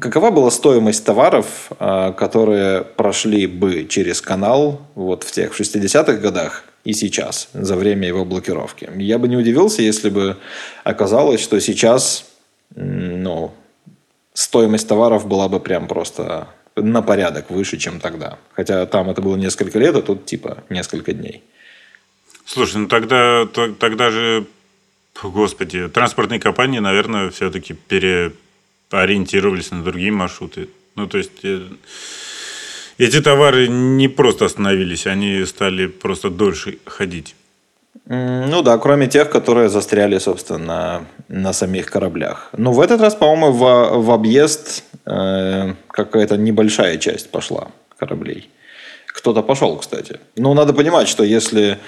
какова 0.00 0.30
была 0.30 0.50
стоимость 0.50 1.04
товаров, 1.04 1.70
а, 1.78 2.12
которые 2.12 2.82
прошли 2.84 3.46
бы 3.46 3.86
через 3.88 4.20
канал 4.20 4.80
вот 4.94 5.24
в 5.24 5.30
тех 5.30 5.58
60-х 5.58 6.14
годах 6.14 6.64
и 6.84 6.92
сейчас, 6.92 7.48
за 7.52 7.76
время 7.76 8.08
его 8.08 8.24
блокировки. 8.24 8.90
Я 8.96 9.18
бы 9.18 9.28
не 9.28 9.36
удивился, 9.36 9.82
если 9.82 10.08
бы 10.08 10.36
оказалось, 10.84 11.40
что 11.40 11.60
сейчас 11.60 12.24
ну, 12.74 13.50
стоимость 14.32 14.88
товаров 14.88 15.26
была 15.26 15.48
бы 15.48 15.60
прям 15.60 15.86
просто 15.86 16.48
на 16.82 17.02
порядок 17.02 17.50
выше, 17.50 17.76
чем 17.76 18.00
тогда. 18.00 18.38
Хотя 18.52 18.86
там 18.86 19.10
это 19.10 19.22
было 19.22 19.36
несколько 19.36 19.78
лет, 19.78 19.96
а 19.96 20.02
тут 20.02 20.26
типа 20.26 20.64
несколько 20.70 21.12
дней. 21.12 21.42
Слушай, 22.44 22.78
ну 22.78 22.88
тогда, 22.88 23.46
то- 23.46 23.72
тогда 23.74 24.10
же, 24.10 24.46
господи, 25.22 25.88
транспортные 25.88 26.40
компании, 26.40 26.78
наверное, 26.78 27.30
все-таки 27.30 27.74
переориентировались 27.74 29.70
на 29.70 29.82
другие 29.82 30.12
маршруты. 30.12 30.68
Ну, 30.96 31.06
то 31.06 31.18
есть, 31.18 31.44
э, 31.44 31.68
эти 32.98 33.20
товары 33.20 33.68
не 33.68 34.08
просто 34.08 34.46
остановились, 34.46 35.06
они 35.06 35.44
стали 35.44 35.86
просто 35.86 36.30
дольше 36.30 36.78
ходить. 36.86 37.34
Ну 38.06 38.62
да, 38.62 38.78
кроме 38.78 39.06
тех, 39.06 39.28
которые 39.30 39.68
застряли, 39.68 40.18
собственно, 40.18 40.58
на, 41.28 41.40
на 41.42 41.52
самих 41.52 41.86
кораблях. 41.90 42.48
Но 42.56 42.72
в 42.72 42.80
этот 42.80 43.00
раз, 43.00 43.14
по-моему, 43.14 43.52
в, 43.52 44.02
в 44.02 44.10
объезд 44.10 44.84
э, 45.08 45.74
какая-то 45.88 46.36
небольшая 46.36 46.98
часть 46.98 47.30
пошла 47.30 47.68
кораблей. 47.96 48.48
Кто-то 49.06 49.42
пошел, 49.42 49.76
кстати. 49.76 50.20
Но 50.36 50.54
надо 50.54 50.72
понимать, 50.72 51.08
что 51.08 51.24
если 51.24 51.78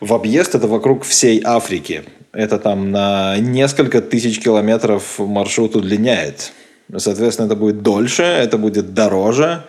в 0.00 0.12
объезд 0.12 0.54
это 0.54 0.66
вокруг 0.66 1.04
всей 1.04 1.40
Африки, 1.44 2.04
это 2.32 2.58
там 2.58 2.90
на 2.90 3.38
несколько 3.38 4.00
тысяч 4.00 4.40
километров 4.40 5.18
маршрут 5.18 5.76
удлиняет. 5.76 6.52
Соответственно, 6.94 7.46
это 7.46 7.56
будет 7.56 7.82
дольше, 7.82 8.22
это 8.22 8.58
будет 8.58 8.94
дороже. 8.94 9.64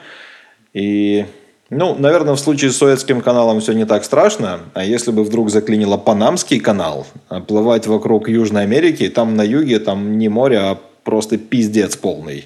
И, 0.73 1.25
ну, 1.69 1.95
наверное, 1.95 2.36
в 2.36 2.39
случае 2.39 2.71
с 2.71 2.78
Суэцким 2.78 3.21
каналом 3.21 3.60
все 3.60 3.73
не 3.73 3.86
так 3.86 4.04
страшно. 4.04 4.60
А 4.73 4.84
если 4.84 5.12
бы 5.12 5.23
вдруг 5.23 5.49
заклинило 5.49 5.97
Панамский 5.97 6.60
канал, 6.60 7.08
плывать 7.47 7.88
вокруг 7.88 8.30
Южной 8.30 8.63
Америки, 8.63 9.10
там 9.10 9.36
на 9.36 9.43
юге, 9.43 9.80
там 9.80 10.17
не 10.17 10.30
море, 10.30 10.60
а 10.60 10.80
просто 11.04 11.38
пиздец 11.38 11.95
полный. 11.95 12.45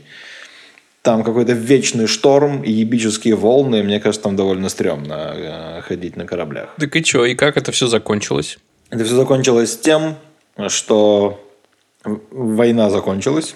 Там 1.04 1.24
какой-то 1.24 1.52
вечный 1.52 2.08
шторм 2.08 2.64
и 2.64 2.72
ебические 2.72 3.36
волны. 3.36 3.84
Мне 3.84 4.00
кажется, 4.00 4.24
там 4.24 4.38
довольно 4.38 4.70
стрёмно 4.70 5.34
э, 5.36 5.82
ходить 5.82 6.16
на 6.16 6.26
кораблях. 6.26 6.70
Так 6.80 6.96
и 6.96 7.04
что, 7.04 7.26
и 7.26 7.36
как 7.36 7.58
это 7.58 7.74
все 7.74 7.88
закончилось? 7.88 8.58
Это 8.90 9.04
все 9.04 9.16
закончилось 9.16 9.78
тем, 9.78 10.16
что 10.70 11.44
война 12.32 12.90
закончилась. 12.90 13.56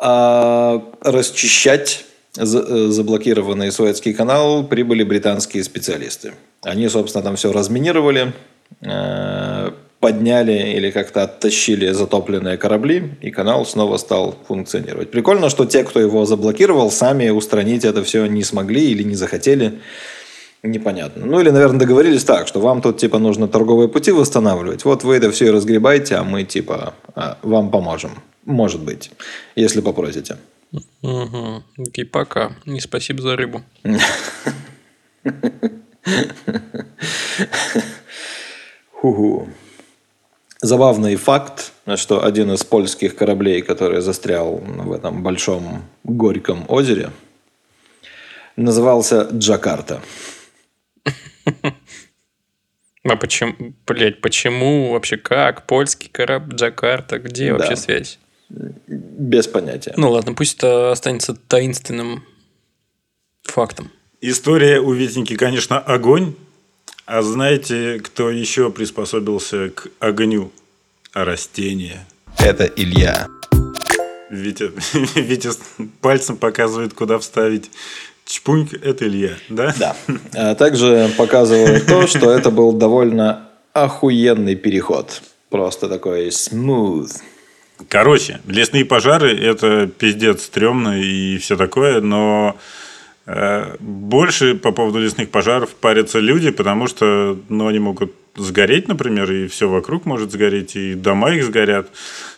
А 0.00 0.82
расчищать 1.02 2.06
э, 2.38 2.44
заблокированный 2.44 3.70
Суэцкий 3.70 4.14
канал 4.14 4.64
прибыли 4.64 5.02
британские 5.02 5.62
специалисты. 5.64 6.32
Они, 6.62 6.88
собственно, 6.88 7.22
там 7.22 7.36
все 7.36 7.52
разминировали, 7.52 8.32
э, 8.80 9.70
подняли 10.00 10.72
или 10.76 10.90
как-то 10.90 11.22
оттащили 11.24 11.92
затопленные 11.92 12.56
корабли, 12.56 13.12
и 13.20 13.30
канал 13.30 13.66
снова 13.66 13.98
стал 13.98 14.34
функционировать. 14.48 15.10
Прикольно, 15.10 15.50
что 15.50 15.66
те, 15.66 15.84
кто 15.84 16.00
его 16.00 16.24
заблокировал, 16.24 16.90
сами 16.90 17.28
устранить 17.28 17.84
это 17.84 18.02
все 18.02 18.24
не 18.26 18.42
смогли 18.42 18.90
или 18.90 19.02
не 19.02 19.14
захотели. 19.14 19.80
Непонятно. 20.62 21.24
Ну 21.24 21.40
или, 21.40 21.50
наверное, 21.50 21.78
договорились 21.78 22.24
так, 22.24 22.46
что 22.48 22.60
вам 22.60 22.82
тут 22.82 22.98
типа 22.98 23.18
нужно 23.18 23.48
торговые 23.48 23.88
пути 23.88 24.10
восстанавливать. 24.10 24.84
Вот 24.84 25.04
вы 25.04 25.16
это 25.16 25.30
все 25.30 25.46
и 25.46 25.50
разгребайте, 25.50 26.16
а 26.16 26.24
мы 26.24 26.44
типа 26.44 26.94
а, 27.14 27.38
вам 27.42 27.70
поможем. 27.70 28.10
Может 28.44 28.82
быть, 28.82 29.10
если 29.56 29.80
попросите. 29.80 30.36
Угу. 31.02 31.62
Окей, 31.78 32.04
пока. 32.04 32.52
И 32.66 32.78
спасибо 32.80 33.22
за 33.22 33.36
рыбу. 33.36 33.62
Ху-ху. 38.92 39.48
Забавный 40.62 41.16
факт, 41.16 41.72
что 41.96 42.22
один 42.22 42.52
из 42.52 42.64
польских 42.64 43.16
кораблей, 43.16 43.62
который 43.62 44.02
застрял 44.02 44.56
в 44.58 44.92
этом 44.92 45.22
большом 45.22 45.82
горьком 46.04 46.66
озере, 46.68 47.10
назывался 48.56 49.28
Джакарта. 49.32 50.02
А 53.04 53.16
почему, 53.16 53.54
блядь, 53.86 54.20
почему 54.20 54.92
вообще 54.92 55.16
как? 55.16 55.66
Польский 55.66 56.10
корабль, 56.10 56.54
Джакарта, 56.56 57.18
где 57.18 57.48
Да. 57.52 57.56
вообще 57.58 57.76
связь? 57.76 58.18
Без 58.50 59.46
понятия. 59.46 59.94
Ну 59.96 60.10
ладно, 60.10 60.34
пусть 60.34 60.58
это 60.58 60.92
останется 60.92 61.34
таинственным 61.34 62.22
фактом. 63.44 63.90
История 64.20 64.80
у 64.80 64.92
Витеньки, 64.92 65.36
конечно, 65.36 65.78
огонь. 65.78 66.34
А 67.12 67.22
знаете, 67.22 67.98
кто 68.04 68.30
еще 68.30 68.70
приспособился 68.70 69.70
к 69.70 69.88
огню? 69.98 70.52
Растения. 71.12 72.06
Это 72.38 72.66
Илья. 72.66 73.26
Витя, 74.30 74.70
Витя 75.18 75.50
пальцем 76.00 76.36
показывает, 76.36 76.94
куда 76.94 77.18
вставить. 77.18 77.68
Чпуньк– 78.26 78.74
это 78.84 79.08
Илья, 79.08 79.32
да? 79.48 79.74
Да. 79.76 79.96
А 80.34 80.54
также 80.54 81.10
показывает 81.18 81.84
то, 81.86 82.06
что 82.06 82.30
это 82.30 82.52
был 82.52 82.72
довольно 82.74 83.48
охуенный 83.72 84.54
переход. 84.54 85.20
Просто 85.48 85.88
такой 85.88 86.28
smooth. 86.28 87.10
Короче, 87.88 88.40
лесные 88.46 88.84
пожары– 88.84 89.36
это 89.44 89.88
пиздец 89.88 90.44
стрёмно 90.44 91.02
и 91.02 91.38
все 91.38 91.56
такое, 91.56 92.00
но 92.00 92.56
больше 93.78 94.54
по 94.54 94.72
поводу 94.72 94.98
лесных 94.98 95.30
пожаров 95.30 95.70
парятся 95.74 96.18
люди, 96.18 96.50
потому 96.50 96.86
что 96.86 97.38
ну, 97.48 97.66
они 97.66 97.78
могут 97.78 98.12
сгореть, 98.36 98.88
например, 98.88 99.30
и 99.30 99.46
все 99.48 99.68
вокруг 99.68 100.06
может 100.06 100.32
сгореть, 100.32 100.76
и 100.76 100.94
дома 100.94 101.32
их 101.32 101.44
сгорят. 101.44 101.90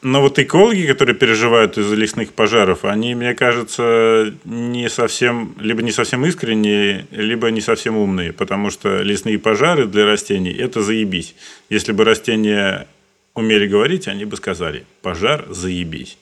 Но 0.02 0.20
вот 0.20 0.38
экологи, 0.38 0.86
которые 0.86 1.14
переживают 1.14 1.78
из-за 1.78 1.94
лесных 1.94 2.32
пожаров, 2.32 2.84
они, 2.84 3.14
мне 3.14 3.34
кажется, 3.34 4.34
не 4.44 4.88
совсем, 4.88 5.54
либо 5.58 5.82
не 5.82 5.92
совсем 5.92 6.24
искренние, 6.26 7.06
либо 7.10 7.50
не 7.50 7.60
совсем 7.60 7.96
умные, 7.96 8.32
потому 8.32 8.70
что 8.70 9.02
лесные 9.02 9.38
пожары 9.38 9.86
для 9.86 10.04
растений– 10.04 10.52
это 10.58 10.82
заебись. 10.82 11.34
Если 11.68 11.92
бы 11.92 12.04
растения 12.04 12.86
умели 13.34 13.66
говорить, 13.66 14.08
они 14.08 14.24
бы 14.24 14.36
сказали 14.36 14.84
«пожар, 15.02 15.46
заебись». 15.48 16.18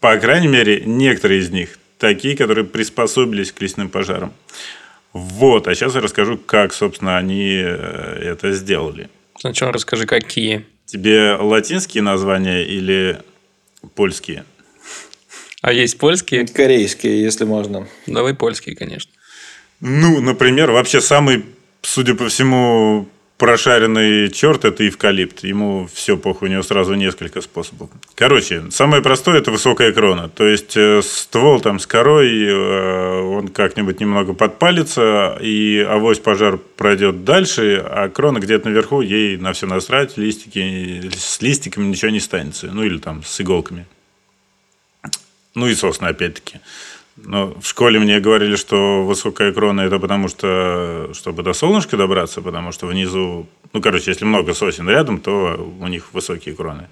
По 0.00 0.16
крайней 0.16 0.48
мере, 0.48 0.82
некоторые 0.84 1.40
из 1.40 1.50
них 1.50 1.78
такие, 2.02 2.36
которые 2.36 2.64
приспособились 2.64 3.52
к 3.52 3.60
лесным 3.62 3.88
пожарам. 3.88 4.32
Вот, 5.12 5.68
а 5.68 5.74
сейчас 5.74 5.94
я 5.94 6.00
расскажу, 6.00 6.36
как, 6.36 6.74
собственно, 6.74 7.16
они 7.16 7.60
э, 7.62 8.32
это 8.32 8.52
сделали. 8.52 9.08
Сначала 9.38 9.72
расскажи, 9.72 10.04
какие. 10.04 10.66
Тебе 10.84 11.34
латинские 11.34 12.02
названия 12.02 12.64
или 12.64 13.20
польские? 13.94 14.44
А 15.60 15.72
есть 15.72 15.96
польские? 15.98 16.44
Корейские, 16.46 17.22
если 17.22 17.44
можно. 17.44 17.86
Давай 18.08 18.34
польские, 18.34 18.74
конечно. 18.74 19.12
Ну, 19.80 20.20
например, 20.20 20.72
вообще 20.72 21.00
самый, 21.00 21.44
судя 21.82 22.14
по 22.14 22.28
всему, 22.28 23.08
прошаренный 23.42 24.30
черт– 24.30 24.64
это 24.66 24.86
эвкалипт. 24.86 25.42
Ему 25.42 25.88
все 25.92 26.16
похуй, 26.16 26.48
у 26.48 26.52
него 26.52 26.62
сразу 26.62 26.94
несколько 26.94 27.40
способов. 27.40 27.90
Короче, 28.14 28.70
самое 28.70 29.02
простое– 29.02 29.38
это 29.40 29.50
высокая 29.50 29.92
крона. 29.92 30.28
То 30.28 30.46
есть, 30.46 30.76
э, 30.76 31.02
ствол 31.02 31.60
там 31.60 31.80
с 31.80 31.86
корой, 31.88 32.30
э, 32.30 33.20
он 33.20 33.48
как-нибудь 33.48 33.98
немного 33.98 34.32
подпалится, 34.32 35.38
и 35.40 35.80
авось 35.80 36.20
пожар 36.20 36.56
пройдет 36.56 37.24
дальше, 37.24 37.84
а 37.84 38.08
крона 38.08 38.38
где-то 38.38 38.68
наверху, 38.68 39.00
ей 39.00 39.36
на 39.38 39.52
все 39.54 39.66
насрать, 39.66 40.16
листики, 40.16 41.10
с 41.12 41.42
листиками 41.42 41.86
ничего 41.86 42.12
не 42.12 42.20
станется. 42.20 42.68
Ну, 42.68 42.84
или 42.84 42.98
там 42.98 43.24
с 43.24 43.40
иголками. 43.40 43.86
Ну, 45.56 45.66
и 45.66 45.74
сосны, 45.74 46.06
опять-таки. 46.06 46.60
Но 47.16 47.54
в 47.60 47.66
школе 47.66 47.98
мне 47.98 48.20
говорили, 48.20 48.56
что 48.56 49.04
высокая 49.04 49.52
крона 49.52 49.82
это 49.82 49.98
потому 49.98 50.28
что, 50.28 51.10
чтобы 51.12 51.42
до 51.42 51.52
солнышка 51.52 51.96
добраться, 51.96 52.40
потому 52.40 52.72
что 52.72 52.86
внизу, 52.86 53.46
ну, 53.72 53.80
короче, 53.80 54.10
если 54.10 54.24
много 54.24 54.54
сосен 54.54 54.88
рядом, 54.88 55.20
то 55.20 55.74
у 55.80 55.86
них 55.88 56.12
высокие 56.12 56.54
кроны. 56.54 56.88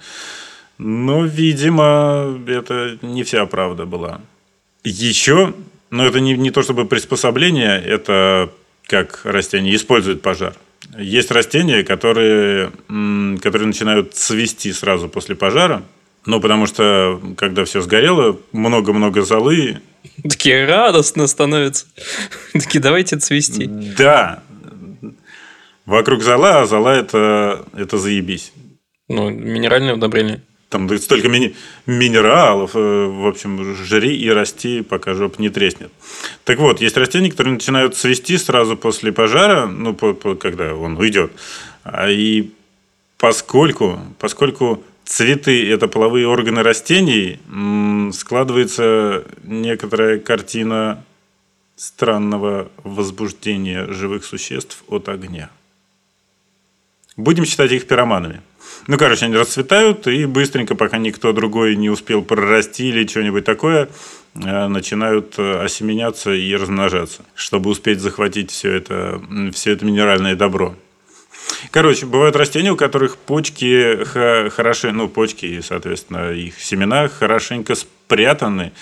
Но, 0.78 1.24
видимо, 1.24 2.38
это 2.46 2.98
не 3.02 3.22
вся 3.22 3.46
правда 3.46 3.86
была. 3.86 4.20
Еще, 4.84 5.54
но 5.90 6.06
это 6.06 6.20
не, 6.20 6.36
не 6.36 6.50
то 6.50 6.62
чтобы 6.62 6.84
приспособление, 6.84 7.82
это 7.82 8.50
как 8.86 9.20
растения 9.24 9.74
используют 9.74 10.22
пожар. 10.22 10.54
Есть 10.98 11.30
растения, 11.30 11.84
которые, 11.84 12.72
которые 13.42 13.66
начинают 13.66 14.14
цвести 14.14 14.72
сразу 14.72 15.08
после 15.08 15.34
пожара, 15.34 15.82
ну, 16.26 16.40
потому 16.40 16.66
что, 16.66 17.20
когда 17.36 17.64
все 17.64 17.80
сгорело, 17.80 18.38
много-много 18.52 19.22
золы. 19.22 19.80
Такие 20.28 20.66
радостно 20.66 21.26
становятся. 21.26 21.86
Такие, 22.52 22.80
давайте 22.80 23.18
цвести. 23.18 23.66
Да. 23.66 24.42
Вокруг 25.86 26.22
зола, 26.22 26.60
а 26.60 26.66
зола 26.66 26.94
это, 26.94 27.64
это 27.76 27.98
заебись. 27.98 28.52
Ну, 29.08 29.30
минеральное 29.30 29.94
удобрение. 29.94 30.40
Там 30.68 30.88
столько 30.98 31.28
мини- 31.28 31.56
минералов. 31.86 32.76
Э, 32.76 33.06
в 33.06 33.26
общем, 33.26 33.74
жри 33.74 34.16
и 34.16 34.30
расти, 34.30 34.82
пока 34.82 35.14
жопа 35.14 35.42
не 35.42 35.50
треснет. 35.50 35.90
Так 36.44 36.58
вот, 36.58 36.80
есть 36.80 36.96
растения, 36.96 37.30
которые 37.30 37.54
начинают 37.54 37.96
цвести 37.96 38.38
сразу 38.38 38.76
после 38.76 39.10
пожара, 39.10 39.66
ну, 39.66 39.94
по, 39.94 40.14
по, 40.14 40.36
когда 40.36 40.76
он 40.76 40.96
уйдет. 40.96 41.32
А 41.82 42.08
И 42.08 42.50
поскольку, 43.18 43.98
поскольку 44.20 44.84
цветы– 45.10 45.68
это 45.72 45.88
половые 45.88 46.28
органы 46.28 46.62
растений, 46.62 47.40
складывается 48.12 49.24
некоторая 49.42 50.18
картина 50.18 51.04
странного 51.76 52.70
возбуждения 52.84 53.86
живых 53.92 54.24
существ 54.24 54.84
от 54.86 55.08
огня. 55.08 55.50
Будем 57.16 57.44
считать 57.44 57.72
их 57.72 57.86
пироманами. 57.86 58.40
Ну, 58.86 58.96
короче, 58.96 59.26
они 59.26 59.36
расцветают, 59.36 60.06
и 60.06 60.26
быстренько, 60.26 60.74
пока 60.74 60.96
никто 60.98 61.32
другой 61.32 61.76
не 61.76 61.90
успел 61.90 62.22
прорасти 62.22 62.88
или 62.88 63.06
что-нибудь 63.06 63.44
такое, 63.44 63.88
э, 64.34 64.66
начинают 64.68 65.34
э, 65.38 65.60
осеменяться 65.64 66.32
и 66.32 66.54
размножаться, 66.54 67.24
чтобы 67.34 67.70
успеть 67.70 68.00
захватить 68.00 68.50
все 68.50 68.72
это, 68.72 69.20
все 69.52 69.72
это 69.72 69.84
минеральное 69.84 70.36
добро. 70.36 70.76
Короче, 71.70 72.06
бывают 72.06 72.36
растения, 72.36 72.72
у 72.72 72.76
которых 72.76 73.16
почки 73.16 74.04
хороши, 74.04 74.92
ну, 74.92 75.08
почки 75.08 75.46
и, 75.46 75.62
соответственно, 75.62 76.32
их 76.32 76.60
семена 76.60 77.08
хорошенько 77.08 77.74
спрятаны. 77.74 78.72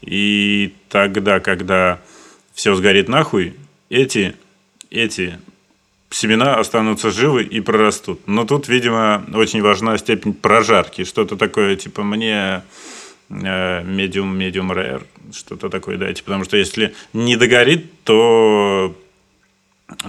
И 0.00 0.74
тогда, 0.88 1.40
когда 1.40 2.00
все 2.54 2.74
сгорит 2.74 3.08
нахуй, 3.08 3.54
эти, 3.90 4.36
эти 4.90 5.38
семена 6.10 6.54
останутся 6.56 7.10
живы 7.10 7.42
и 7.42 7.60
прорастут. 7.60 8.26
Но 8.26 8.44
тут, 8.44 8.68
видимо, 8.68 9.24
очень 9.34 9.60
важна 9.60 9.98
степень 9.98 10.32
прожарки. 10.32 11.04
Что-то 11.04 11.36
такое, 11.36 11.76
типа, 11.76 12.02
мне 12.02 12.62
медиум, 13.28 14.36
медиум 14.38 14.72
rare, 14.72 15.04
что-то 15.34 15.68
такое 15.68 15.98
дайте. 15.98 16.22
Потому 16.22 16.44
что 16.44 16.56
если 16.56 16.94
не 17.12 17.36
догорит, 17.36 17.86
то 18.04 18.96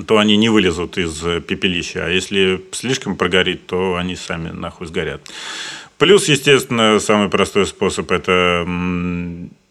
то 0.08 0.18
они 0.18 0.38
не 0.38 0.50
вылезут 0.50 0.98
из 0.98 1.22
пепелища. 1.44 2.06
А 2.06 2.10
если 2.10 2.62
слишком 2.72 3.16
прогорит, 3.16 3.66
то 3.68 3.96
они 3.96 4.16
сами 4.16 4.50
нахуй 4.50 4.88
сгорят. 4.88 5.22
Плюс, 5.98 6.30
естественно, 6.30 7.00
самый 7.00 7.30
простой 7.30 7.66
способ– 7.66 8.12
это 8.14 8.66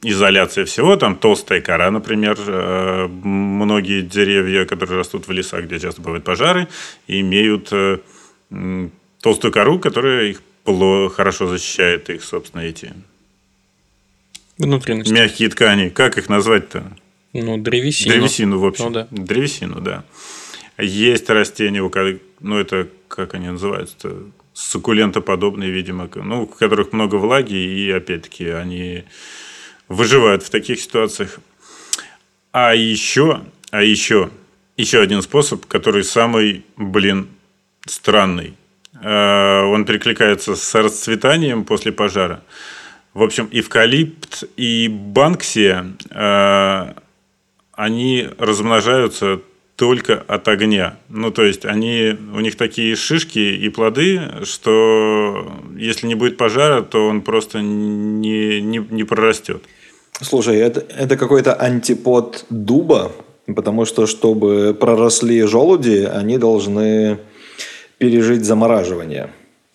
изоляция 0.03 0.65
всего. 0.67 0.97
Там 0.97 1.17
толстая 1.17 1.61
кора, 1.61 1.91
например. 1.91 2.37
Э, 2.47 3.07
многие 3.07 4.03
деревья, 4.03 4.67
которые 4.67 4.99
растут 4.99 5.27
в 5.27 5.33
лесах, 5.33 5.65
где 5.65 5.79
часто 5.81 6.03
бывают 6.03 6.25
пожары, 6.25 6.69
имеют 7.07 7.69
э, 7.73 7.99
толстую 9.21 9.53
кору, 9.53 9.79
которая 9.79 10.27
их 10.27 10.43
хорошо 11.15 11.47
защищает, 11.49 12.11
их, 12.11 12.23
собственно, 12.23 12.61
эти 12.61 12.93
Внутренности. 14.59 15.13
мягкие 15.13 15.49
ткани. 15.49 15.89
Как 15.89 16.19
их 16.19 16.29
назвать-то? 16.29 16.93
Ну, 17.33 17.59
древесину. 17.59 18.15
Древесину, 18.15 18.59
в 18.59 18.67
общем. 18.67 18.85
Ну, 18.87 18.91
да. 18.91 19.09
Древесину, 19.11 19.81
да. 19.81 20.05
Есть 20.79 21.29
растения, 21.31 21.83
у 21.83 21.91
которых, 21.91 22.21
ну, 22.41 22.59
это, 22.59 22.89
как 23.09 23.35
они 23.35 23.49
называются 23.49 24.13
суккулентоподобные, 24.53 25.71
видимо, 25.71 26.09
ну, 26.15 26.43
у 26.43 26.47
которых 26.47 26.93
много 26.93 27.17
влаги, 27.17 27.55
и, 27.55 27.91
опять-таки, 27.91 28.49
они 28.49 29.05
выживают 29.89 30.43
в 30.43 30.51
таких 30.51 30.81
ситуациях. 30.81 31.39
А 32.53 32.75
еще, 32.75 33.43
а 33.71 33.83
еще, 33.83 34.31
еще 34.77 35.01
один 35.01 35.23
способ, 35.23 35.67
который 35.67 36.05
самый, 36.05 36.65
блин, 36.77 37.29
странный. 37.87 38.55
А, 39.03 39.65
он 39.65 39.85
перекликается 39.85 40.57
с 40.57 40.75
расцветанием 40.75 41.65
после 41.65 41.93
пожара. 41.93 42.43
В 43.15 43.23
общем, 43.23 43.49
эвкалипт 43.51 44.45
и 44.57 44.89
банксия 44.89 45.93
а, 46.11 46.97
они 47.79 48.29
размножаются 48.39 49.41
только 49.77 50.25
от 50.27 50.49
огня. 50.49 50.99
Ну, 51.09 51.31
то 51.31 51.45
есть, 51.45 51.65
они, 51.65 52.17
у 52.35 52.41
них 52.41 52.57
такие 52.57 52.97
шишки 52.97 53.39
и 53.39 53.69
плоды, 53.69 54.21
что 54.43 55.49
если 55.77 56.09
не 56.09 56.17
будет 56.17 56.37
пожара, 56.37 56.83
то 56.83 57.07
он 57.07 57.23
просто 57.23 57.61
не, 57.61 58.61
не, 58.61 58.79
не 58.79 59.05
прорастет. 59.05 59.63
Слушай, 60.21 60.57
это, 60.57 60.81
это 60.81 61.17
какой-то 61.17 61.55
антипод 61.55 62.47
дуба, 62.51 63.13
потому 63.47 63.85
что, 63.85 64.09
чтобы 64.09 64.75
проросли 64.75 65.41
желуди, 65.43 66.03
они 66.13 66.37
должны 66.37 67.21
пережить 67.99 68.45
замораживание. 68.45 69.31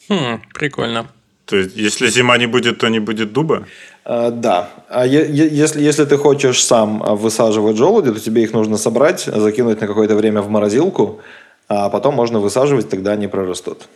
Хм, 0.10 0.42
прикольно. 0.54 1.08
То 1.46 1.58
есть, 1.58 1.76
если 1.76 2.08
зима 2.10 2.38
не 2.38 2.48
будет, 2.48 2.78
то 2.80 2.88
не 2.90 3.00
будет 3.00 3.34
дуба? 3.34 3.66
А, 4.06 4.32
да. 4.32 4.70
А 4.90 5.06
е- 5.06 5.30
если, 5.52 5.82
если 5.82 6.06
ты 6.06 6.18
хочешь 6.18 6.64
сам 6.64 7.00
высаживать 7.18 7.76
желуди, 7.78 8.12
то 8.14 8.20
тебе 8.20 8.44
их 8.44 8.54
нужно 8.54 8.78
собрать, 8.78 9.22
закинуть 9.26 9.82
на 9.82 9.88
какое-то 9.88 10.16
время 10.16 10.42
в 10.42 10.50
морозилку, 10.50 11.20
а 11.68 11.90
потом 11.90 12.16
можно 12.16 12.40
высаживать, 12.40 12.90
тогда 12.90 13.12
они 13.14 13.28
прорастут. 13.28 13.88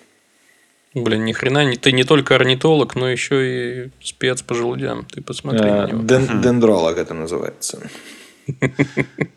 Блин, 0.93 1.25
ни 1.25 1.33
хрена, 1.33 1.75
ты 1.75 1.91
не 1.91 2.03
только 2.03 2.35
орнитолог, 2.35 2.95
но 2.95 3.09
еще 3.09 3.85
и 3.85 3.89
спец 4.03 4.41
по 4.41 4.55
желудям. 4.55 5.05
Ты 5.05 5.21
посмотри 5.21 5.59
на 5.69 5.85
Э, 5.85 5.87
него. 5.91 6.01
ден- 6.03 6.41
Дендролог 6.41 6.97
это 6.97 7.13
называется. 7.13 7.79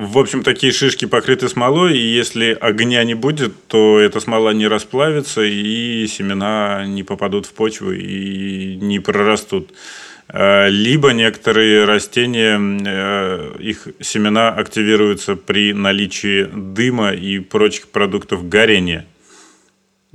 В 0.00 0.16
общем, 0.16 0.42
такие 0.42 0.72
шишки 0.72 1.04
покрыты 1.04 1.46
смолой, 1.50 1.98
и 1.98 2.00
если 2.00 2.56
огня 2.58 3.04
не 3.04 3.12
будет, 3.12 3.52
то 3.66 4.00
эта 4.00 4.18
смола 4.20 4.54
не 4.54 4.66
расплавится, 4.66 5.42
и 5.42 6.06
семена 6.06 6.86
не 6.86 7.02
попадут 7.02 7.44
в 7.44 7.52
почву 7.52 7.92
и 7.92 8.76
не 8.76 8.98
прорастут. 8.98 9.74
Э, 10.28 10.70
Либо 10.70 11.10
некоторые 11.10 11.84
растения, 11.84 12.58
э, 12.58 13.56
их 13.58 13.88
семена 14.00 14.48
активируются 14.48 15.36
при 15.36 15.74
наличии 15.74 16.44
дыма 16.44 17.12
и 17.12 17.38
прочих 17.38 17.88
продуктов 17.88 18.48
горения. 18.48 19.04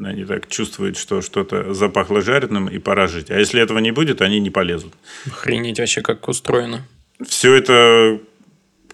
Они 0.03 0.25
так 0.25 0.47
чувствуют, 0.49 0.97
что 0.97 1.21
что-то 1.21 1.75
запахло 1.75 2.21
жареным 2.21 2.69
и 2.69 2.79
пора 2.79 3.05
жить. 3.05 3.29
А 3.29 3.37
если 3.37 3.61
этого 3.61 3.77
не 3.77 3.91
будет, 3.91 4.23
они 4.23 4.39
не 4.39 4.49
полезут. 4.49 4.95
Охренеть 5.27 5.77
вообще, 5.77 6.01
как 6.01 6.27
устроено. 6.27 6.81
все 7.23 7.53
это 7.53 8.19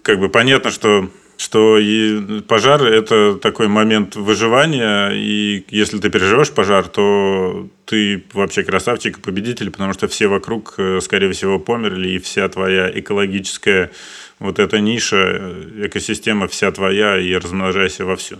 как 0.02 0.18
бы 0.18 0.28
понятно, 0.28 0.70
что 0.70 1.08
что 1.42 1.76
и 1.78 2.40
пожар– 2.42 2.82
это 2.84 3.34
такой 3.34 3.66
момент 3.66 4.14
выживания, 4.14 5.10
и 5.10 5.64
если 5.70 5.98
ты 5.98 6.08
переживешь 6.08 6.52
пожар, 6.52 6.86
то 6.86 7.68
ты 7.84 8.22
вообще 8.32 8.62
красавчик 8.62 9.18
и 9.18 9.20
победитель, 9.20 9.70
потому 9.70 9.92
что 9.92 10.06
все 10.06 10.28
вокруг, 10.28 10.74
э, 10.78 11.00
скорее 11.00 11.32
всего, 11.32 11.58
померли, 11.58 12.10
и 12.10 12.18
вся 12.18 12.48
твоя 12.48 12.88
экологическая 12.96 13.90
вот 14.38 14.60
эта 14.60 14.78
ниша, 14.78 15.16
э, 15.16 15.86
экосистема 15.86 16.46
вся 16.46 16.70
твоя, 16.70 17.18
и 17.18 17.34
размножайся 17.34 18.04
вовсю. 18.04 18.38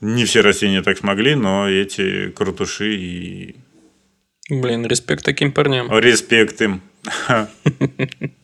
Не 0.00 0.24
все 0.24 0.40
растения 0.40 0.82
так 0.82 0.96
смогли, 0.96 1.34
но 1.34 1.68
эти 1.68 2.30
крутуши 2.30 2.94
и 2.94 3.56
Блин, 4.48 4.86
респект 4.86 5.24
таким 5.24 5.52
парням. 5.52 5.88
респект 5.98 6.62
им. 6.62 6.80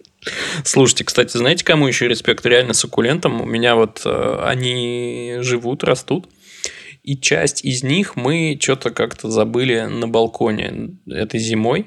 Слушайте, 0.64 1.04
кстати, 1.04 1.36
знаете, 1.36 1.64
кому 1.64 1.86
еще 1.86 2.08
респект? 2.08 2.44
Реально 2.44 2.74
суккулентам. 2.74 3.40
У 3.40 3.46
меня 3.46 3.76
вот 3.76 4.02
э, 4.04 4.40
они 4.44 5.36
живут, 5.40 5.84
растут. 5.84 6.28
И 7.02 7.16
часть 7.16 7.64
из 7.64 7.82
них 7.82 8.16
мы 8.16 8.58
что-то 8.60 8.90
как-то 8.90 9.30
забыли 9.30 9.82
на 9.82 10.08
балконе 10.08 10.98
этой 11.06 11.40
зимой. 11.40 11.86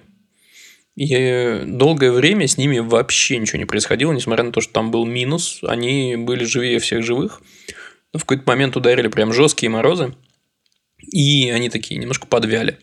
И 0.95 1.61
долгое 1.65 2.11
время 2.11 2.47
с 2.47 2.57
ними 2.57 2.79
вообще 2.79 3.37
ничего 3.37 3.59
не 3.59 3.65
происходило, 3.65 4.11
несмотря 4.13 4.43
на 4.43 4.51
то, 4.51 4.61
что 4.61 4.73
там 4.73 4.91
был 4.91 5.05
минус. 5.05 5.59
Они 5.63 6.15
были 6.15 6.43
живее 6.43 6.79
всех 6.79 7.03
живых. 7.03 7.41
Но 8.13 8.19
в 8.19 8.23
какой-то 8.23 8.49
момент 8.49 8.75
ударили 8.75 9.09
прям 9.09 9.31
жесткие 9.31 9.69
морозы. 9.69 10.15
И 11.11 11.49
они 11.49 11.69
такие 11.69 11.99
немножко 11.99 12.27
подвяли. 12.27 12.79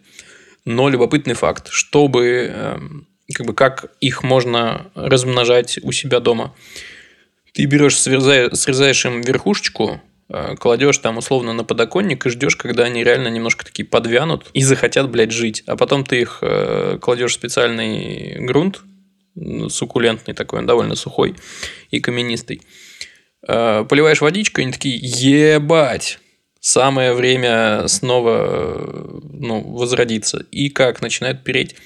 Но 0.64 0.88
любопытный 0.88 1.34
факт, 1.34 1.68
чтобы 1.70 2.52
эм, 2.54 3.07
как 3.34 3.46
бы 3.46 3.54
как 3.54 3.92
их 4.00 4.22
можно 4.22 4.90
размножать 4.94 5.78
у 5.82 5.92
себя 5.92 6.20
дома. 6.20 6.54
Ты 7.52 7.64
берешь, 7.66 7.98
срезаешь, 7.98 8.58
срезаешь 8.58 9.04
им 9.04 9.20
верхушечку, 9.20 10.00
э, 10.28 10.54
кладешь 10.56 10.98
там 10.98 11.18
условно 11.18 11.52
на 11.52 11.64
подоконник 11.64 12.24
и 12.26 12.30
ждешь, 12.30 12.56
когда 12.56 12.84
они 12.84 13.04
реально 13.04 13.28
немножко 13.28 13.64
такие 13.64 13.86
подвянут 13.86 14.46
и 14.52 14.62
захотят, 14.62 15.10
блядь, 15.10 15.32
жить. 15.32 15.62
А 15.66 15.76
потом 15.76 16.04
ты 16.04 16.20
их 16.20 16.38
э, 16.40 16.98
кладешь 17.00 17.32
в 17.32 17.34
специальный 17.34 18.36
грунт, 18.40 18.80
суккулентный 19.68 20.34
такой, 20.34 20.60
он 20.60 20.66
довольно 20.66 20.94
сухой 20.94 21.34
и 21.90 22.00
каменистый. 22.00 22.62
Э, 23.46 23.84
Поливаешь 23.88 24.20
водичкой, 24.20 24.64
они 24.64 24.72
такие, 24.72 24.98
ебать, 24.98 26.18
самое 26.60 27.12
время 27.14 27.88
снова 27.88 29.20
ну, 29.22 29.60
возродиться. 29.60 30.44
И 30.50 30.70
как 30.70 31.02
начинают 31.02 31.44
переть. 31.44 31.76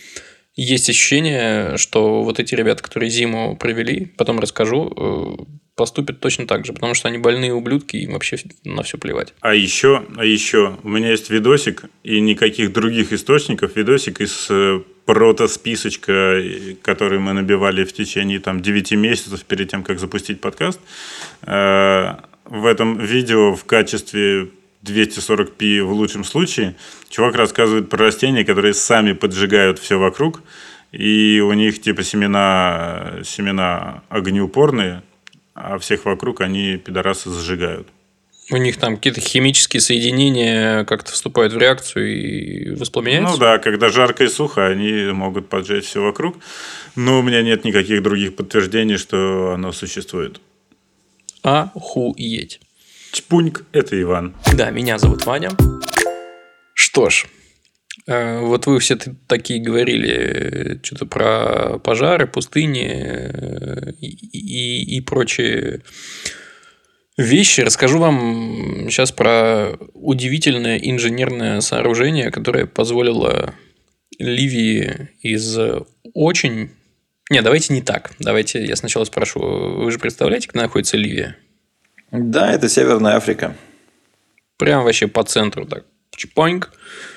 Есть 0.54 0.90
ощущение, 0.90 1.78
что 1.78 2.22
вот 2.22 2.38
эти 2.38 2.54
ребята, 2.54 2.82
которые 2.82 3.08
зиму 3.08 3.56
провели, 3.56 4.06
потом 4.18 4.38
расскажу, 4.38 4.92
э, 4.94 5.44
поступят 5.74 6.20
точно 6.20 6.46
так 6.46 6.66
же, 6.66 6.74
потому 6.74 6.94
что 6.94 7.08
они 7.08 7.16
больные 7.18 7.54
ублюдки, 7.54 7.96
им 7.96 8.12
вообще 8.12 8.36
на 8.64 8.82
все 8.82 8.98
плевать. 8.98 9.32
А 9.40 9.54
еще, 9.54 10.04
а 10.16 10.24
еще, 10.24 10.78
у 10.82 10.88
меня 10.88 11.10
есть 11.10 11.30
видосик, 11.30 11.84
и 12.04 12.20
никаких 12.20 12.72
других 12.72 13.12
источников, 13.14 13.76
видосик 13.76 14.20
из 14.20 14.48
э, 14.50 14.82
протосписочка, 15.06 16.42
который 16.82 17.18
мы 17.18 17.32
набивали 17.32 17.84
в 17.84 17.92
течение 17.94 18.38
там, 18.38 18.60
9 18.60 18.92
месяцев 18.92 19.44
перед 19.44 19.70
тем, 19.70 19.82
как 19.82 19.98
запустить 19.98 20.40
подкаст. 20.40 20.80
Э, 21.46 22.16
В 22.44 22.66
этом 22.66 22.98
видео 22.98 23.54
в 23.54 23.64
качестве 23.64 24.48
240p 24.84 25.82
в 25.82 25.92
лучшем 25.92 26.24
случае 26.24 26.76
чувак 27.08 27.36
рассказывает 27.36 27.88
про 27.88 28.06
растения, 28.06 28.44
которые 28.44 28.74
сами 28.74 29.12
поджигают 29.12 29.78
все 29.78 29.98
вокруг, 29.98 30.42
и 30.90 31.40
у 31.40 31.52
них 31.52 31.80
типа 31.80 32.02
семена, 32.02 33.20
семена 33.24 34.02
огнеупорные, 34.08 35.02
а 35.54 35.78
всех 35.78 36.04
вокруг 36.04 36.40
они 36.40 36.76
пидорасы 36.76 37.30
зажигают. 37.30 37.88
У 38.50 38.56
них 38.56 38.76
там 38.76 38.96
какие-то 38.96 39.20
химические 39.20 39.80
соединения 39.80 40.84
как-то 40.84 41.12
вступают 41.12 41.52
в 41.52 41.58
реакцию 41.58 42.12
и 42.12 42.74
воспламеняются. 42.74 43.34
Ну 43.34 43.38
да, 43.38 43.58
когда 43.58 43.88
жарко 43.88 44.24
и 44.24 44.28
сухо, 44.28 44.66
они 44.66 45.12
могут 45.12 45.48
поджечь 45.48 45.84
все 45.84 46.02
вокруг. 46.02 46.36
Но 46.96 47.20
у 47.20 47.22
меня 47.22 47.42
нет 47.42 47.64
никаких 47.64 48.02
других 48.02 48.34
подтверждений, 48.34 48.96
что 48.96 49.52
оно 49.54 49.72
существует. 49.72 50.40
Охуеть. 51.42 52.60
Чпуньк– 53.12 53.64
это 53.72 54.00
Иван. 54.00 54.34
Да, 54.54 54.70
меня 54.70 54.98
зовут 54.98 55.26
Ваня. 55.26 55.50
Что 56.74 57.10
ж, 57.10 57.26
э, 58.06 58.40
вот 58.40 58.66
вы 58.66 58.78
все 58.80 58.96
такие 59.28 59.60
говорили 59.60 60.10
э, 60.14 60.78
что-то 60.82 61.04
про 61.06 61.78
пожары, 61.78 62.26
пустыни 62.26 62.88
э, 62.90 63.92
и, 64.00 64.06
и- 64.08 64.96
и 64.96 65.00
прочие 65.02 65.82
вещи. 67.18 67.60
Расскажу 67.60 67.98
вам 67.98 68.88
сейчас 68.90 69.12
про 69.12 69.72
удивительное 69.92 70.78
инженерное 70.78 71.60
сооружение, 71.60 72.30
которое 72.30 72.64
позволило 72.66 73.54
Ливии 74.18 75.10
из 75.20 75.58
очень... 76.14 76.70
Не, 77.30 77.42
давайте 77.42 77.72
не 77.74 77.82
так. 77.82 78.12
Давайте 78.18 78.64
я 78.64 78.76
сначала 78.76 79.04
спрошу. 79.04 79.40
Вы 79.40 79.90
же 79.92 79.98
представляете, 79.98 80.48
где 80.50 80.58
находится 80.60 80.96
Ливия? 80.96 81.36
Да, 82.12 82.52
это 82.52 82.68
Северная 82.68 83.16
Африка. 83.16 83.56
прям 84.58 84.84
вообще 84.84 85.06
по 85.08 85.24
центру 85.24 85.64
так 85.66 85.84
чпоньк 86.14 86.70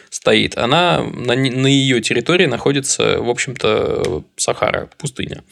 стоит. 0.10 0.58
Она 0.58 1.04
на, 1.04 1.36
на 1.36 1.68
ее 1.68 2.02
территории 2.02 2.46
находится, 2.46 3.20
в 3.20 3.30
общем-то, 3.30 4.24
Сахара, 4.38 4.90
пустыня. 4.98 5.44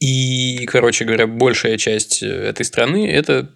И, 0.00 0.64
короче 0.66 1.04
говоря, 1.04 1.26
большая 1.26 1.76
часть 1.76 2.22
этой 2.22 2.64
страны 2.64 3.06
это 3.10 3.50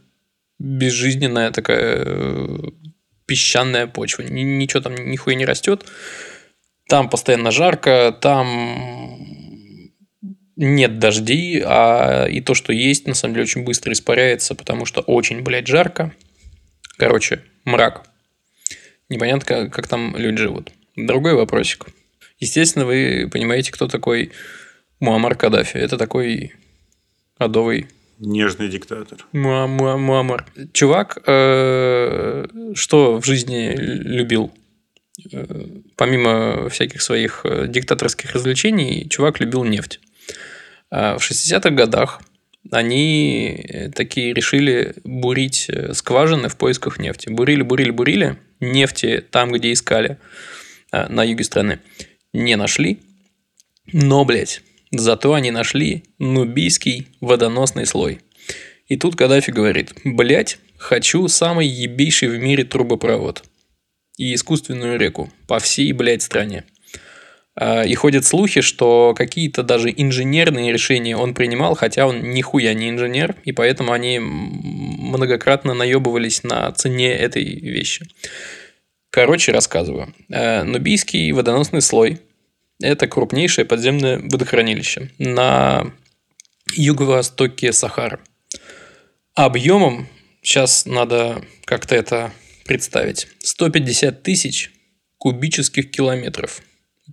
безжизненная 0.59 1.51
такая 1.51 2.03
э, 2.07 2.59
песчаная 3.27 3.87
почва. 3.87 4.23
Ни- 4.23 4.43
Ничего 4.43 4.83
там 4.83 4.95
нихуя 4.95 5.37
не 5.37 5.47
растет. 5.47 5.87
Там 6.87 7.09
постоянно 7.09 7.51
жарко, 7.51 8.15
там 8.21 9.34
нет 10.57 10.99
дождей, 10.99 11.63
а 11.65 12.27
и 12.27 12.41
то, 12.41 12.55
что 12.55 12.73
есть, 12.73 13.07
на 13.07 13.15
самом 13.15 13.35
деле, 13.35 13.45
очень 13.45 13.65
быстро 13.65 13.93
испаряется, 13.93 14.55
потому 14.55 14.85
что 14.87 15.01
очень, 15.01 15.43
блядь, 15.43 15.67
жарко. 15.67 16.13
Короче, 16.97 17.43
мрак. 17.65 18.07
Непонятно, 19.09 19.45
как, 19.45 19.73
как 19.73 19.89
там 19.89 20.17
люди 20.17 20.39
живут. 20.39 20.71
Другой 20.97 21.35
вопросик. 21.35 21.87
Естественно, 22.39 22.85
вы 22.87 23.29
понимаете, 23.33 23.73
кто 23.73 23.89
такой 23.89 24.33
Муаммар 25.01 25.35
Каддафи. 25.35 25.77
Это 25.77 25.97
такой 25.99 26.53
адовый 27.39 27.87
Нежный 28.21 28.69
диктатор. 28.69 29.27
Муа- 29.33 29.67
Муа- 29.67 29.99
Муаммар. 29.99 30.47
Чувак, 30.73 31.19
э, 31.27 32.47
что 32.75 33.21
в 33.21 33.25
жизни 33.27 33.75
любил? 33.77 34.53
Э, 35.33 35.67
Помимо 35.97 36.69
всяких 36.69 37.03
своих 37.03 37.41
э, 37.45 37.67
диктаторских 37.69 38.33
развлечений, 38.33 39.09
чувак 39.09 39.41
любил 39.41 39.65
нефть. 39.65 39.99
А 40.97 41.19
В 41.19 41.29
60-х 41.29 41.71
годах 41.71 42.21
они 42.71 43.67
э, 43.69 43.91
такие 43.91 44.33
решили 44.33 44.95
бурить 45.03 45.67
э, 45.69 45.93
скважины 45.93 46.49
в 46.49 46.57
поисках 46.57 47.01
нефти. 47.01 47.31
Бурили, 47.31 47.63
бурили, 47.63 47.91
бурили. 47.91 48.37
Нефти 48.61 49.25
там, 49.29 49.51
где 49.51 49.73
искали, 49.73 50.19
э, 50.93 51.09
на 51.09 51.25
юге 51.25 51.43
страны, 51.43 51.81
не 52.33 52.55
нашли. 52.55 53.01
Но, 53.93 54.25
блядь, 54.25 54.63
зато 54.93 55.35
они 55.35 55.51
нашли 55.51 56.05
нубийский 56.21 57.09
водоносный 57.21 57.87
слой. 57.87 58.21
И 58.87 58.97
тут 58.97 59.17
Каддафи 59.17 59.51
говорит, 59.51 59.95
блядь, 60.05 60.59
хочу 60.79 61.27
самый 61.27 61.67
ебейший 61.67 62.29
в 62.29 62.39
мире 62.39 62.63
трубопровод. 62.63 63.43
И 64.17 64.33
искусственную 64.33 64.97
реку 64.97 65.29
по 65.49 65.59
всей, 65.59 65.91
блядь, 65.91 66.23
стране. 66.23 66.65
А, 67.57 67.83
И 67.83 67.95
ходят 67.95 68.25
слухи, 68.25 68.61
что 68.61 69.15
какие-то 69.17 69.63
даже 69.63 69.93
инженерные 69.97 70.73
решения 70.73 71.17
он 71.17 71.35
принимал, 71.35 71.75
хотя 71.75 72.07
он 72.07 72.23
нихуя 72.31 72.75
не 72.75 72.91
инженер, 72.91 73.37
и 73.45 73.53
поэтому 73.53 73.93
они 73.93 74.19
многократно 74.19 75.75
наебывались 75.75 76.43
на 76.43 76.71
цене 76.73 77.13
этой 77.13 77.45
вещи. 77.45 78.07
Короче, 79.11 79.53
рассказываю. 79.53 80.13
Э, 80.29 80.65
Нубийский 80.65 81.31
водоносный 81.31 81.81
слой– 81.81 82.21
это 82.81 83.07
крупнейшее 83.07 83.65
подземное 83.65 84.19
водохранилище 84.19 85.11
на 85.19 85.93
юго-востоке 86.75 87.73
Сахары. 87.73 88.19
Объемом, 89.35 90.09
сейчас 90.43 90.87
надо 90.87 91.45
как-то 91.65 91.95
это 91.95 92.33
представить, 92.65 93.29
150 93.39 94.23
тысяч 94.25 94.73
кубических 95.19 95.91
километров. 95.91 96.61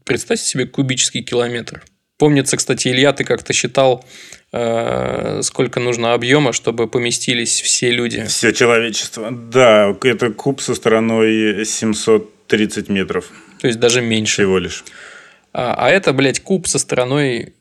Представьте 0.04 0.46
себе 0.46 0.66
кубический 0.66 1.22
километр. 1.22 1.84
Помнится, 2.18 2.56
кстати, 2.56 2.88
Илья, 2.88 3.14
ты 3.14 3.24
как-то 3.24 3.52
считал, 3.52 4.06
э, 4.52 5.42
сколько 5.42 5.80
нужно 5.80 6.14
объема, 6.14 6.54
чтобы 6.54 6.88
поместились 6.88 7.62
все 7.62 7.90
люди. 7.90 8.26
Все 8.26 8.54
человечество. 8.54 9.32
Да, 9.32 9.98
это 10.04 10.30
куб 10.30 10.62
со 10.62 10.76
стороной 10.76 11.66
730 11.66 12.90
метров. 12.90 13.32
То 13.60 13.68
есть 13.68 13.80
даже 13.80 14.02
меньше. 14.02 14.44
Всего 14.44 14.60
лишь. 14.60 14.84
А, 15.54 15.74
а 15.74 15.90
это, 15.90 16.14
блядь, 16.14 16.40
куб 16.42 16.68
со 16.68 16.78
стороной 16.78 17.54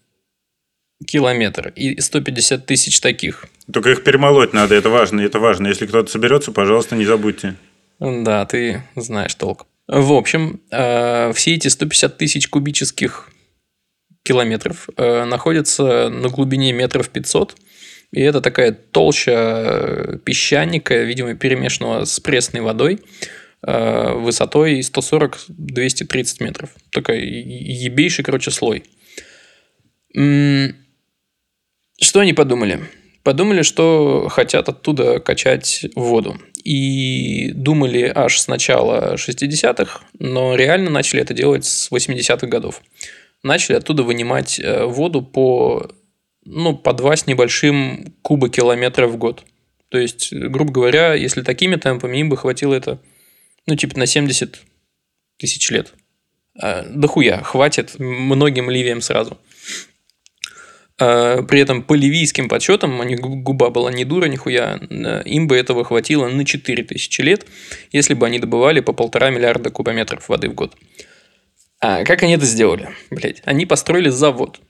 километр 1.07 1.73
и 1.75 2.01
150 2.01 2.67
тысяч 2.67 3.01
таких. 3.01 3.47
Только 3.73 3.91
их 3.91 4.05
перемолоть 4.05 4.53
надо, 4.53 4.75
это 4.75 4.91
важно, 4.91 5.21
это 5.21 5.39
важно. 5.39 5.69
Если 5.69 5.87
кто-то 5.87 6.11
соберется, 6.11 6.53
пожалуйста, 6.53 6.97
не 6.97 7.07
забудьте. 7.07 7.57
Да, 7.99 8.45
ты 8.47 8.83
знаешь 8.97 9.35
толк. 9.35 9.67
В 9.93 10.13
общем, 10.13 10.61
э, 10.71 11.33
все 11.35 11.57
эти 11.57 11.67
150 11.67 12.17
тысяч 12.17 12.49
кубических 12.49 13.29
километров 14.23 14.89
э, 14.97 15.25
находятся 15.25 16.09
на 16.09 16.29
глубине 16.29 16.73
метров 16.73 17.09
500. 17.09 17.57
И 18.13 18.21
это 18.21 18.41
такая 18.41 18.71
толща 18.71 20.17
песчаника, 20.25 20.95
видимо, 20.95 21.35
перемешанного 21.35 22.05
с 22.05 22.21
пресной 22.21 22.61
водой, 22.61 23.01
э, 23.67 24.13
высотой 24.13 24.79
140-230 24.79 26.45
метров. 26.45 26.71
Такой 26.93 27.27
ебейший, 27.27 28.25
короче, 28.25 28.53
слой. 28.53 28.85
Что 30.13 30.73
они 32.21 32.33
подумали? 32.33 32.79
Подумали, 33.23 33.63
что 33.63 34.29
хотят 34.31 34.69
оттуда 34.69 35.21
качать 35.21 35.87
воду. 35.95 36.39
И 36.65 37.53
думали 37.55 38.11
аж 38.15 38.39
с 38.39 38.49
начала 38.49 39.15
60-х, 39.15 40.01
но 40.19 40.55
реально 40.55 40.91
начали 40.91 41.23
это 41.23 41.33
делать 41.33 41.65
с 41.65 41.91
80-х 41.91 42.47
годов. 42.47 42.83
Начали 43.43 43.77
оттуда 43.77 44.03
вынимать 44.03 44.61
э, 44.61 44.85
воду 44.85 45.23
по, 45.23 45.91
ну, 46.45 46.77
по 46.77 46.93
два 46.93 47.17
с 47.17 47.27
небольшим 47.27 48.15
кубокилометра 48.23 49.07
в 49.07 49.17
год. 49.17 49.45
То 49.89 49.99
есть, 49.99 50.33
грубо 50.33 50.73
говоря, 50.73 51.15
если 51.15 51.43
такими 51.43 51.77
темпами 51.77 52.19
им 52.19 52.29
бы 52.29 52.37
хватило 52.37 52.75
это, 52.75 53.01
ну, 53.67 53.77
типа 53.77 53.99
на 53.99 54.07
70 54.07 54.61
тысяч 55.39 55.71
лет. 55.71 55.95
А, 56.59 56.85
да 56.89 57.09
хуя, 57.09 57.43
хватит 57.43 57.99
многим 57.99 58.71
ливиям 58.71 59.01
сразу. 59.01 59.39
А, 61.01 61.43
при 61.43 61.61
этом 61.61 61.83
по 61.83 61.95
ливийским 61.95 62.49
подсчетам, 62.49 63.01
у 63.01 63.03
них 63.03 63.21
губа 63.21 63.71
была 63.71 63.91
не 63.91 64.05
дура 64.05 64.27
нихуя, 64.27 64.79
им 65.25 65.49
бы 65.49 65.57
этого 65.57 65.83
хватило 65.83 66.29
на 66.29 66.45
4000 66.45 67.21
лет, 67.23 67.47
если 67.91 68.13
бы 68.13 68.27
они 68.27 68.39
добывали 68.39 68.81
по 68.81 68.93
полтора 68.93 69.31
миллиарда 69.31 69.71
кубометров 69.71 70.29
воды 70.29 70.51
в 70.51 70.55
год. 70.55 70.77
А 71.81 72.05
как 72.05 72.23
они 72.23 72.35
это 72.35 72.45
сделали? 72.45 72.91
Блять, 73.11 73.41
они 73.47 73.65
построили 73.65 74.11
завод, 74.11 74.61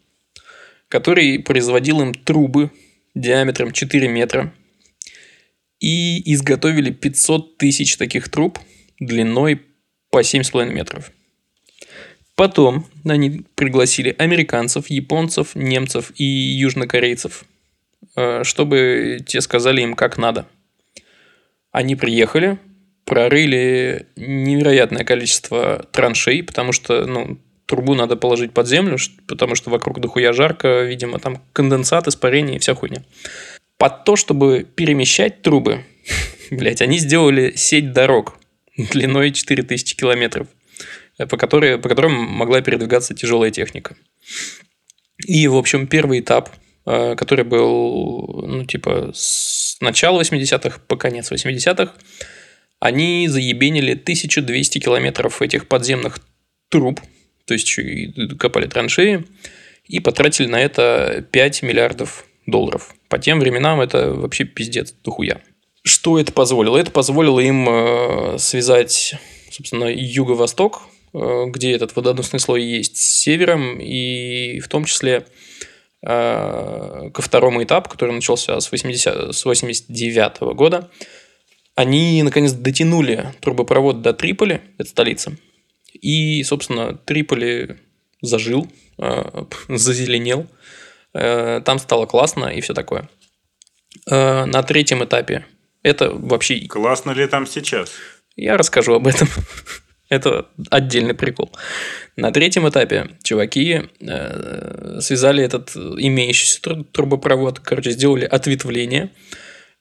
который 0.88 1.40
производил 1.40 2.00
им 2.00 2.14
трубы 2.14 2.70
диаметром 3.16 3.72
4 3.72 4.06
метра 4.06 4.54
и 5.80 6.32
изготовили 6.32 6.92
500 6.92 7.58
тысяч 7.58 7.96
таких 7.96 8.28
труб 8.28 8.60
длиной 9.00 9.62
по 10.10 10.20
7,5 10.20 10.66
метров. 10.66 11.10
Потом 12.34 12.86
они 13.04 13.44
пригласили 13.54 14.14
американцев, 14.18 14.88
японцев, 14.88 15.54
немцев 15.54 16.12
и 16.16 16.24
южнокорейцев, 16.24 17.44
э, 18.16 18.44
чтобы 18.44 19.18
те 19.26 19.40
сказали 19.40 19.82
им, 19.82 19.94
как 19.94 20.16
надо. 20.16 20.46
Они 21.70 21.96
приехали, 21.96 22.58
прорыли 23.04 24.06
невероятное 24.16 25.04
количество 25.04 25.86
траншей, 25.92 26.42
потому 26.42 26.72
что 26.72 27.04
ну, 27.06 27.38
трубу 27.66 27.94
надо 27.94 28.16
положить 28.16 28.52
под 28.52 28.66
землю, 28.66 28.96
потому 29.28 29.54
что 29.54 29.70
вокруг 29.70 30.00
дохуя 30.00 30.32
жарко, 30.32 30.82
видимо, 30.82 31.18
там 31.18 31.42
конденсат, 31.52 32.08
испарение 32.08 32.56
и 32.56 32.58
вся 32.58 32.74
хуйня. 32.74 33.02
Под 33.76 34.04
то, 34.04 34.16
чтобы 34.16 34.66
перемещать 34.74 35.42
трубы, 35.42 35.84
блять, 36.50 36.82
они 36.82 36.98
сделали 36.98 37.52
сеть 37.54 37.92
дорог 37.92 38.38
длиной 38.76 39.32
4000 39.32 39.94
километров– 39.94 40.46
по, 41.26 41.36
которой, 41.36 41.78
по 41.78 41.88
которым 41.88 42.12
могла 42.12 42.60
передвигаться 42.60 43.14
тяжелая 43.14 43.50
техника. 43.50 43.96
И, 45.26 45.46
в 45.48 45.56
общем, 45.56 45.86
первый 45.86 46.20
этап, 46.20 46.50
э, 46.86 47.14
который 47.16 47.44
был, 47.44 48.44
ну, 48.46 48.64
типа, 48.64 49.10
с 49.14 49.76
начала 49.80 50.20
80-х 50.20 50.80
по 50.86 50.96
конец 50.96 51.30
80-х, 51.30 51.94
они 52.78 53.28
заебенили 53.28 53.92
1200 53.92 54.78
километров 54.78 55.42
этих 55.42 55.68
подземных 55.68 56.20
труб, 56.70 57.00
то 57.44 57.54
есть 57.54 57.78
копали 58.38 58.66
траншеи, 58.66 59.24
и 59.84 60.00
потратили 60.00 60.46
на 60.46 60.60
это 60.60 61.26
5 61.30 61.62
миллиардов 61.62 62.24
долларов. 62.46 62.94
По 63.08 63.18
тем 63.18 63.40
временам 63.40 63.80
это 63.80 64.12
вообще 64.12 64.44
пиздец, 64.44 64.94
дохуя. 65.04 65.42
Что 65.82 66.18
это 66.18 66.32
позволило? 66.32 66.78
Это 66.78 66.90
позволило 66.90 67.40
им 67.40 67.68
э, 67.68 68.38
связать, 68.38 69.14
собственно, 69.50 69.84
юго-восток 69.84 70.82
Э, 70.82 70.99
где 71.12 71.72
этот 71.72 71.96
водоносный 71.96 72.40
слой 72.40 72.62
есть, 72.62 72.96
с 72.96 73.20
севером, 73.20 73.78
и 73.80 74.60
в 74.60 74.68
том 74.68 74.84
числе 74.84 75.26
э, 76.02 77.10
ко 77.12 77.22
второму 77.22 77.62
этапу, 77.62 77.90
который 77.90 78.14
начался 78.14 78.60
с, 78.60 78.70
80, 78.70 79.34
с 79.34 79.44
89 79.44 80.38
-го 80.40 80.54
года, 80.54 80.90
они 81.74 82.22
наконец 82.22 82.52
дотянули 82.52 83.32
трубопровод 83.40 84.02
до 84.02 84.12
Триполи, 84.12 84.60
это 84.78 84.88
столица, 84.88 85.32
и, 85.92 86.42
собственно, 86.44 86.94
Триполи 86.96 87.76
зажил, 88.22 88.68
э, 88.98 89.44
зазеленел, 89.68 90.46
там 91.12 91.80
стало 91.80 92.06
классно 92.06 92.44
и 92.46 92.60
все 92.60 92.72
такое. 92.72 93.08
На 94.06 94.62
третьем 94.62 95.02
этапе 95.02 95.44
это 95.82 96.10
вообще... 96.10 96.60
Классно 96.66 97.10
ли 97.10 97.26
там 97.26 97.48
сейчас? 97.48 97.90
Я 98.36 98.56
расскажу 98.56 98.94
об 98.94 99.08
этом. 99.08 99.28
Это 100.10 100.48
отдельный 100.70 101.14
прикол. 101.14 101.50
На 102.16 102.32
третьем 102.32 102.68
этапе 102.68 103.10
чуваки 103.22 103.82
э, 104.00 104.98
связали 105.00 105.44
этот 105.44 105.76
имеющийся 105.76 106.60
трубопровод, 106.92 107.60
короче, 107.60 107.92
сделали 107.92 108.24
ответвление, 108.24 109.12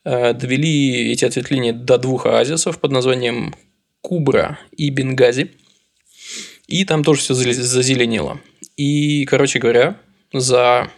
э, 0.06 0.34
довели 0.34 1.12
эти 1.12 1.26
ответвления 1.26 1.74
до 1.74 1.98
двух 1.98 2.28
оазисов 2.28 2.80
под 2.80 2.92
названием 2.92 3.56
Кубра 4.02 4.60
и 4.78 4.92
Бенгази. 4.92 5.52
И 6.68 6.86
там 6.86 7.04
тоже 7.04 7.22
все 7.22 7.34
зазеленело. 7.34 8.40
И, 8.78 9.26
короче 9.26 9.58
говоря, 9.58 10.00
за, 10.32 10.92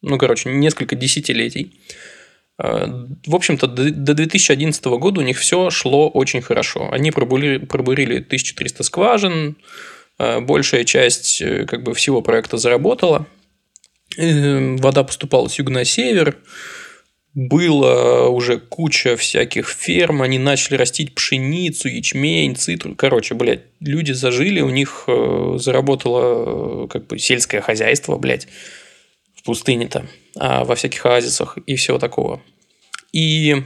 ну, 0.00 0.16
короче, 0.16 0.48
несколько 0.48 0.96
десятилетий 0.96 1.78
в 2.58 3.34
общем-то, 3.34 3.66
до 3.66 4.14
2011 4.14 4.84
года 4.84 5.20
у 5.20 5.24
них 5.24 5.38
все 5.38 5.68
шло 5.70 6.08
очень 6.08 6.40
хорошо. 6.40 6.88
Они 6.90 7.10
пробурили, 7.10 7.58
пробурили 7.58 8.16
1300 8.16 8.82
скважин, 8.82 9.56
э, 10.18 10.40
большая 10.40 10.84
часть 10.84 11.42
э, 11.42 11.66
как 11.66 11.82
бы, 11.82 11.92
всего 11.92 12.22
проекта 12.22 12.56
заработала. 12.56 13.26
Вода 14.16 15.04
поступала 15.04 15.48
с 15.48 15.58
юга 15.58 15.72
на 15.72 15.84
север. 15.84 16.38
Было 17.34 18.28
уже 18.28 18.58
куча 18.58 19.18
всяких 19.18 19.68
ферм, 19.68 20.22
они 20.22 20.38
начали 20.38 20.76
растить 20.76 21.14
пшеницу, 21.14 21.88
ячмень, 21.88 22.56
цитру. 22.56 22.94
Короче, 22.94 23.34
блядь, 23.34 23.64
люди 23.80 24.12
зажили, 24.12 24.62
у 24.62 24.70
них 24.70 25.06
заработало 25.56 26.86
как 26.86 27.08
бы 27.08 27.18
сельское 27.18 27.60
хозяйство, 27.60 28.16
блядь 28.16 28.48
пустыне-то, 29.46 30.06
а 30.38 30.64
во 30.64 30.74
всяких 30.74 31.06
оазисах 31.06 31.56
и 31.66 31.76
всего 31.76 31.98
такого. 31.98 32.42
И 33.12 33.56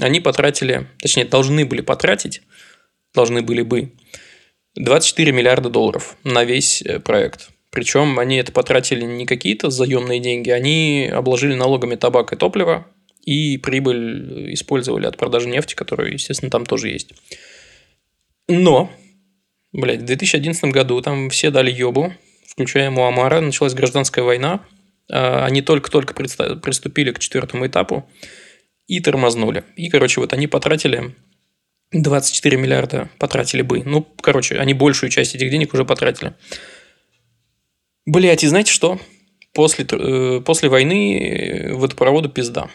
они 0.00 0.20
потратили, 0.20 0.88
точнее, 0.98 1.26
должны 1.26 1.66
были 1.66 1.82
потратить, 1.82 2.42
должны 3.14 3.42
были 3.42 3.62
бы 3.62 3.92
24 4.76 5.32
миллиарда 5.32 5.68
долларов 5.68 6.16
на 6.24 6.44
весь 6.44 6.82
э, 6.82 6.98
проект. 6.98 7.50
Причем 7.70 8.18
они 8.18 8.36
это 8.36 8.52
потратили 8.52 9.04
не 9.04 9.26
какие-то 9.26 9.70
заемные 9.70 10.20
деньги, 10.20 10.50
они 10.50 11.10
обложили 11.12 11.54
налогами 11.54 11.96
табак 11.96 12.32
и 12.32 12.36
топливо, 12.36 12.86
и 13.22 13.56
прибыль 13.58 14.52
использовали 14.54 15.06
от 15.06 15.16
продажи 15.16 15.48
нефти, 15.48 15.74
которая, 15.74 16.10
естественно, 16.10 16.50
там 16.50 16.66
тоже 16.66 16.88
есть. 16.88 17.12
Но, 18.48 18.90
блядь, 19.72 20.02
в 20.02 20.06
2011 20.06 20.64
году 20.64 21.00
там 21.00 21.30
все 21.30 21.50
дали 21.50 21.70
ёбу, 21.70 22.12
включая 22.52 22.90
Муамара, 22.90 23.40
началась 23.40 23.74
гражданская 23.74 24.24
война. 24.24 24.60
А, 25.10 25.44
они 25.44 25.62
только-только 25.62 26.14
приступили 26.14 27.12
к 27.12 27.18
четвертому 27.18 27.66
этапу 27.66 28.08
и 28.86 29.00
тормознули. 29.00 29.64
И, 29.76 29.88
короче, 29.88 30.20
вот 30.20 30.32
они 30.32 30.46
потратили 30.46 31.14
24 31.92 32.56
миллиарда 32.56 33.10
потратили 33.18 33.62
бы. 33.62 33.82
Ну, 33.84 34.06
короче, 34.22 34.56
они 34.58 34.72
большую 34.74 35.10
часть 35.10 35.34
этих 35.34 35.50
денег 35.50 35.74
уже 35.74 35.84
потратили. 35.84 36.34
Блять, 38.06 38.44
и 38.44 38.48
знаете 38.48 38.72
что? 38.72 38.98
После, 39.52 39.84
э, 39.90 40.40
после 40.40 40.68
войны 40.68 41.72
водопроводу 41.74 42.30
пизда. 42.30 42.70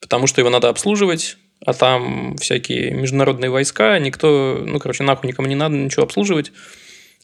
Потому 0.00 0.26
что 0.26 0.40
его 0.40 0.48
надо 0.48 0.70
обслуживать, 0.70 1.36
а 1.64 1.74
там 1.74 2.36
всякие 2.38 2.92
международные 2.92 3.50
войска, 3.50 3.98
никто, 3.98 4.62
ну, 4.66 4.78
короче, 4.78 5.04
нахуй 5.04 5.28
никому 5.28 5.46
не 5.46 5.54
надо 5.54 5.76
ничего 5.76 6.04
обслуживать. 6.04 6.52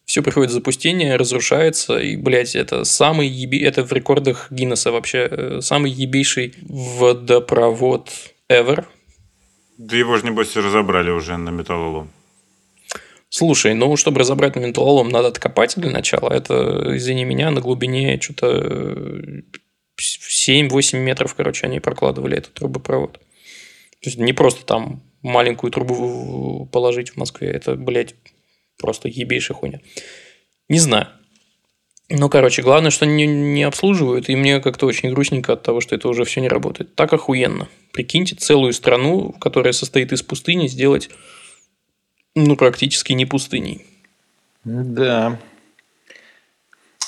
Все 0.06 0.22
приходит 0.22 0.52
в 0.52 0.54
запустение, 0.54 1.16
разрушается, 1.16 1.98
и, 1.98 2.16
блядь, 2.16 2.54
это 2.54 2.84
самый 2.84 3.26
еби... 3.26 3.60
это 3.60 3.84
в 3.84 3.92
рекордах 3.92 4.46
Гиннесса 4.52 4.92
вообще, 4.92 5.28
э, 5.28 5.60
самый 5.60 5.90
ебейший 5.90 6.54
водопровод 6.62 8.12
ever. 8.48 8.84
Да 9.78 9.96
его 9.96 10.16
же, 10.16 10.24
небось, 10.24 10.54
разобрали 10.54 11.10
уже 11.10 11.36
на 11.36 11.50
металлолом. 11.50 12.08
Слушай, 13.30 13.74
ну, 13.74 13.96
чтобы 13.96 14.20
разобрать 14.20 14.54
на 14.54 14.60
металлолом, 14.60 15.08
надо 15.08 15.28
откопать 15.28 15.74
для 15.76 15.90
начала. 15.90 16.32
Это, 16.32 16.96
извини 16.96 17.24
меня, 17.24 17.50
на 17.50 17.60
глубине 17.60 18.20
что-то 18.20 19.42
7-8 20.00 20.98
метров, 20.98 21.34
короче, 21.34 21.66
они 21.66 21.80
прокладывали 21.80 22.38
этот 22.38 22.54
трубопровод. 22.54 23.14
То 23.14 24.08
есть, 24.08 24.18
не 24.18 24.32
просто 24.32 24.64
там 24.64 25.02
маленькую 25.22 25.72
трубу 25.72 26.68
положить 26.70 27.10
в 27.10 27.16
Москве. 27.16 27.48
Это, 27.48 27.74
блядь, 27.74 28.14
просто 28.78 29.08
ебейшая 29.08 29.56
хуйня. 29.56 29.80
Не 30.68 30.78
знаю. 30.78 31.08
Ну, 32.08 32.28
короче, 32.28 32.62
главное, 32.62 32.92
что 32.92 33.04
они 33.04 33.26
не 33.26 33.64
обслуживают, 33.64 34.28
и 34.28 34.36
мне 34.36 34.60
как-то 34.60 34.86
очень 34.86 35.10
грустненько 35.10 35.54
от 35.54 35.62
того, 35.62 35.80
что 35.80 35.96
это 35.96 36.08
уже 36.08 36.24
все 36.24 36.40
не 36.40 36.48
работает. 36.48 36.94
Так 36.94 37.12
охуенно. 37.12 37.68
Прикиньте, 37.92 38.36
целую 38.36 38.72
страну, 38.72 39.32
которая 39.40 39.72
состоит 39.72 40.12
из 40.12 40.22
пустыни, 40.22 40.68
сделать, 40.68 41.10
ну, 42.36 42.56
практически 42.56 43.12
не 43.12 43.26
пустыней. 43.26 43.84
Да. 44.64 45.40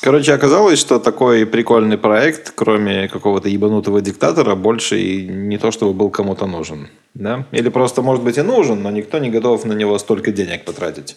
Короче, 0.00 0.32
оказалось, 0.32 0.78
что 0.80 0.98
такой 0.98 1.46
прикольный 1.46 1.98
проект, 1.98 2.52
кроме 2.54 3.08
какого-то 3.08 3.48
ебанутого 3.48 4.00
диктатора, 4.00 4.54
больше 4.56 5.00
и 5.00 5.26
не 5.26 5.58
то, 5.58 5.70
чтобы 5.70 5.92
был 5.92 6.10
кому-то 6.10 6.46
нужен. 6.46 6.88
Да? 7.14 7.46
Или 7.52 7.68
просто, 7.68 8.02
может 8.02 8.24
быть, 8.24 8.38
и 8.38 8.42
нужен, 8.42 8.82
но 8.82 8.90
никто 8.90 9.18
не 9.18 9.30
готов 9.30 9.64
на 9.64 9.72
него 9.72 9.98
столько 9.98 10.32
денег 10.32 10.64
потратить. 10.64 11.16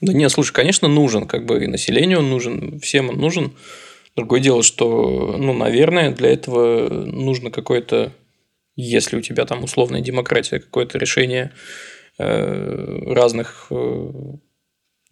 Да 0.00 0.12
нет, 0.12 0.30
слушай, 0.30 0.52
конечно, 0.52 0.88
нужен, 0.88 1.26
как 1.26 1.46
бы 1.46 1.64
и 1.64 1.66
населению 1.66 2.18
он 2.18 2.30
нужен, 2.30 2.80
всем 2.80 3.08
он 3.08 3.16
нужен. 3.16 3.52
Другое 4.14 4.40
дело, 4.40 4.62
что, 4.62 5.36
ну, 5.38 5.52
наверное, 5.52 6.10
для 6.10 6.30
этого 6.30 6.88
нужно 6.88 7.50
какое-то, 7.50 8.12
если 8.76 9.16
у 9.16 9.20
тебя 9.20 9.44
там 9.44 9.64
условная 9.64 10.00
демократия, 10.00 10.58
какое-то 10.58 10.98
решение 10.98 11.52
э, 12.18 13.12
разных 13.12 13.68
э, 13.70 14.12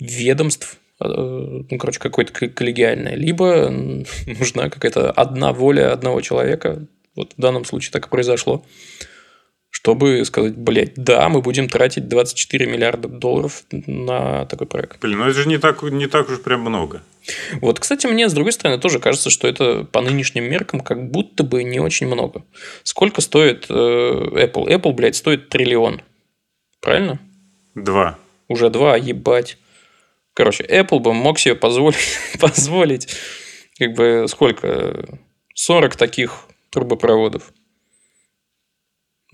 ведомств, 0.00 0.78
э, 1.00 1.06
ну, 1.06 1.78
короче, 1.78 1.98
какое-то 1.98 2.48
коллегиальное, 2.48 3.14
либо 3.14 3.70
нужна 4.26 4.68
какая-то 4.68 5.10
одна 5.10 5.52
воля 5.52 5.92
одного 5.92 6.20
человека. 6.20 6.86
Вот 7.14 7.34
в 7.36 7.40
данном 7.40 7.64
случае 7.64 7.92
так 7.92 8.06
и 8.06 8.10
произошло 8.10 8.64
чтобы 9.74 10.24
сказать, 10.24 10.56
блядь, 10.56 10.94
да, 10.94 11.28
мы 11.28 11.42
будем 11.42 11.68
тратить 11.68 12.08
24 12.08 12.64
миллиарда 12.64 13.08
долларов 13.08 13.64
на 13.72 14.46
такой 14.46 14.68
проект. 14.68 15.00
Блин, 15.00 15.18
ну 15.18 15.24
это 15.24 15.42
же 15.42 15.48
не 15.48 15.58
так, 15.58 15.82
не 15.82 16.06
так 16.06 16.30
уж 16.30 16.40
прям 16.40 16.60
много. 16.60 17.02
Вот, 17.60 17.80
кстати, 17.80 18.06
мне, 18.06 18.28
с 18.28 18.32
другой 18.32 18.52
стороны, 18.52 18.80
тоже 18.80 19.00
кажется, 19.00 19.30
что 19.30 19.48
это 19.48 19.82
по 19.82 20.00
нынешним 20.00 20.44
меркам 20.44 20.78
как 20.78 21.10
будто 21.10 21.42
бы 21.42 21.64
не 21.64 21.80
очень 21.80 22.06
много. 22.06 22.44
Сколько 22.84 23.20
стоит 23.20 23.66
э, 23.68 23.72
Apple? 23.74 24.68
Apple, 24.68 24.92
блядь, 24.92 25.16
стоит 25.16 25.48
триллион. 25.48 26.02
Правильно? 26.80 27.18
Два. 27.74 28.16
Уже 28.46 28.70
два, 28.70 28.96
ебать. 28.96 29.58
Короче, 30.34 30.62
Apple 30.62 31.00
бы 31.00 31.12
мог 31.12 31.40
себе 31.40 31.56
позволить, 31.56 32.18
позволить 32.40 33.08
как 33.78 33.94
бы 33.94 34.26
сколько? 34.28 35.18
40 35.56 35.96
таких 35.96 36.46
трубопроводов. 36.70 37.52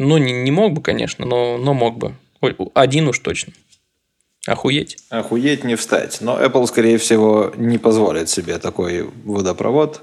Ну, 0.02 0.16
не, 0.16 0.32
не 0.32 0.50
мог 0.50 0.72
бы, 0.72 0.80
конечно, 0.80 1.26
но, 1.26 1.58
но 1.58 1.74
мог 1.74 1.98
бы. 1.98 2.14
Один 2.72 3.08
уж 3.08 3.18
точно. 3.18 3.52
Охуеть. 4.46 4.96
Охуеть 5.10 5.62
не 5.62 5.76
встать. 5.76 6.22
Но 6.22 6.42
Apple, 6.42 6.66
скорее 6.66 6.96
всего, 6.96 7.52
не 7.58 7.76
позволит 7.76 8.30
себе 8.30 8.56
такой 8.56 9.10
водопровод. 9.24 10.00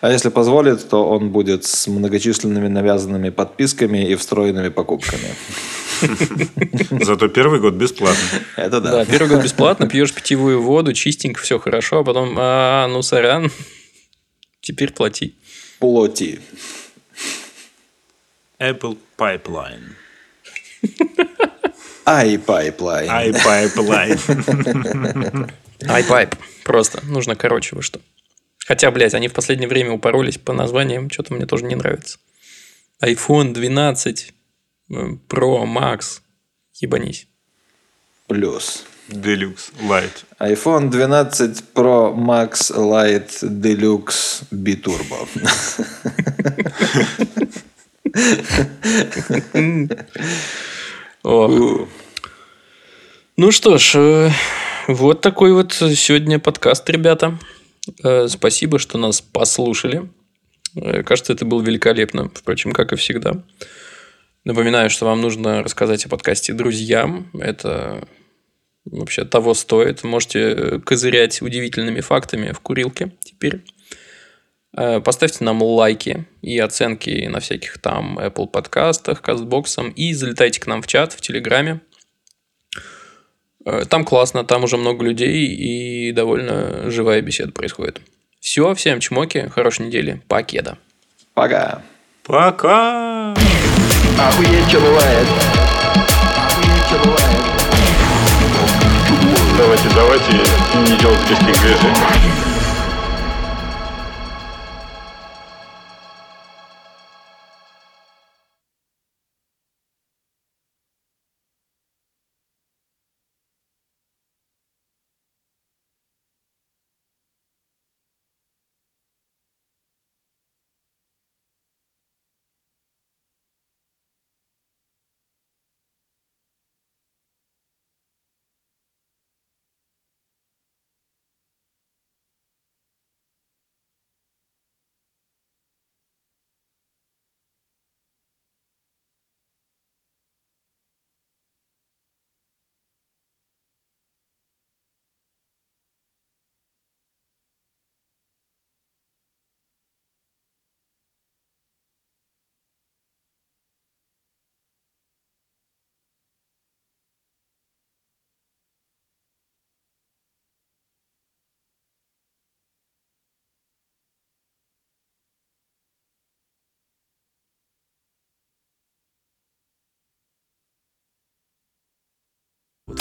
А 0.00 0.10
если 0.10 0.30
позволит, 0.30 0.88
то 0.88 1.08
он 1.08 1.30
будет 1.30 1.64
с 1.64 1.86
многочисленными 1.86 2.66
навязанными 2.66 3.30
подписками 3.30 4.04
и 4.10 4.16
встроенными 4.16 4.70
покупками. 4.70 5.28
Зато 7.04 7.28
первый 7.28 7.60
год 7.60 7.74
бесплатно. 7.74 8.40
Это 8.56 8.80
да. 8.80 8.90
Да, 8.90 9.04
первый 9.04 9.28
год 9.28 9.44
бесплатно, 9.44 9.88
пьешь 9.88 10.12
питьевую 10.12 10.60
воду, 10.60 10.92
чистенько, 10.92 11.40
все 11.40 11.60
хорошо, 11.60 12.00
а 12.00 12.04
потом, 12.04 12.34
а, 12.36 12.88
ну, 12.88 13.00
сорян, 13.02 13.52
теперь 14.60 14.92
плати. 14.92 15.36
Плати. 15.78 16.40
Apple 18.58 18.96
Pipeline. 19.18 19.96
iPipeline. 22.06 23.08
iPipeline. 23.08 24.18
iPipe. 25.80 26.38
Просто. 26.64 27.04
Нужно 27.04 27.36
короче 27.36 27.76
вы 27.76 27.82
что. 27.82 28.00
Хотя, 28.66 28.90
блядь, 28.90 29.14
они 29.14 29.28
в 29.28 29.34
последнее 29.34 29.68
время 29.68 29.92
упоролись 29.92 30.38
по 30.38 30.52
названиям. 30.52 31.10
Что-то 31.10 31.34
мне 31.34 31.44
тоже 31.46 31.64
не 31.64 31.74
нравится. 31.74 32.18
iPhone 33.02 33.52
12 33.52 34.32
э, 34.90 34.94
Pro 35.28 35.64
Max. 35.64 36.20
Ебанись. 36.80 37.28
Плюс. 38.26 38.84
Deluxe 39.08 39.72
Light. 39.82 40.24
iPhone 40.40 40.90
12 40.90 41.62
Pro 41.74 42.12
Max 42.14 42.70
Lite 42.70 43.42
Deluxe 43.42 44.44
Biturbo. 44.50 45.28
Ну 53.36 53.50
что 53.50 53.78
ж, 53.78 53.92
э, 53.96 54.30
вот 54.88 55.20
такой 55.20 55.52
вот 55.52 55.72
сегодня 55.72 56.38
подкаст, 56.38 56.88
ребята. 56.88 57.38
Э, 58.02 58.28
спасибо, 58.28 58.78
что 58.78 58.96
нас 58.98 59.20
послушали. 59.20 60.08
Э, 60.76 61.02
кажется, 61.02 61.32
это 61.32 61.44
было 61.44 61.60
великолепно, 61.62 62.30
впрочем, 62.32 62.72
как 62.72 62.92
и 62.92 62.96
всегда. 62.96 63.42
Напоминаю, 64.44 64.88
что 64.88 65.06
вам 65.06 65.20
нужно 65.20 65.62
рассказать 65.62 66.06
о 66.06 66.08
подкасте 66.08 66.52
друзьям. 66.52 67.30
Это 67.34 68.06
вообще 68.84 69.24
того 69.24 69.54
стоит. 69.54 70.04
Можете 70.04 70.80
козырять 70.80 71.42
удивительными 71.42 72.00
фактами 72.00 72.52
в 72.52 72.60
курилке 72.60 73.12
теперь. 73.20 73.62
Э, 74.76 75.00
поставьте 75.00 75.42
нам 75.42 75.62
лайки 75.62 76.26
и 76.42 76.58
оценки 76.58 77.26
на 77.28 77.40
всяких 77.40 77.78
там 77.78 78.18
Apple 78.18 78.46
подкастах, 78.46 79.22
кастбоксом 79.22 79.88
и 79.90 80.12
залетайте 80.12 80.60
к 80.60 80.66
нам 80.66 80.82
в 80.82 80.86
чат 80.86 81.14
в 81.14 81.20
Телеграме. 81.22 81.80
Э, 83.64 83.84
там 83.88 84.04
классно, 84.04 84.44
там 84.44 84.64
уже 84.64 84.76
много 84.76 85.02
людей 85.04 85.46
и 85.46 86.12
довольно 86.12 86.90
живая 86.90 87.22
беседа 87.22 87.52
происходит. 87.52 88.02
Все, 88.38 88.74
всем 88.74 89.00
чмоки, 89.00 89.48
хорошей 89.48 89.86
недели, 89.86 90.20
покеда. 90.28 90.76
Пока. 91.32 91.82
Пока. 92.22 93.32
Охуеть, 94.18 94.68
что 94.68 94.80
бывает. 94.80 95.26
Охуеть, 96.36 96.86
что 96.86 96.98
бывает. 96.98 97.56
Давайте, 99.56 99.88
давайте 99.94 100.32
не 100.32 100.98
делать 100.98 101.30
лишних 101.30 101.60
движений. 101.62 102.45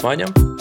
Ваня. 0.02 0.55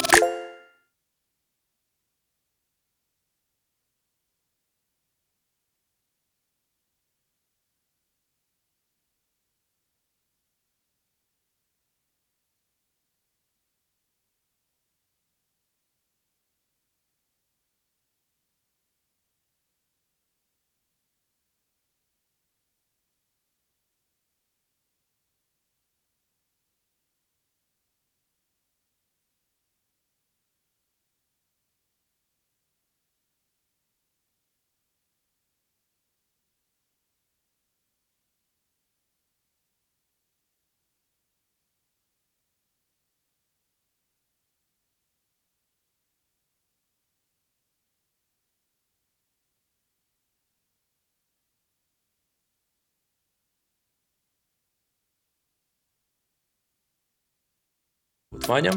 Ваня. 58.47 58.73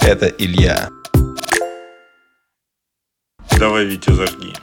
Это 0.00 0.26
Илья. 0.26 0.88
Давай, 3.58 3.84
Витя, 3.84 4.12
зажги. 4.12 4.54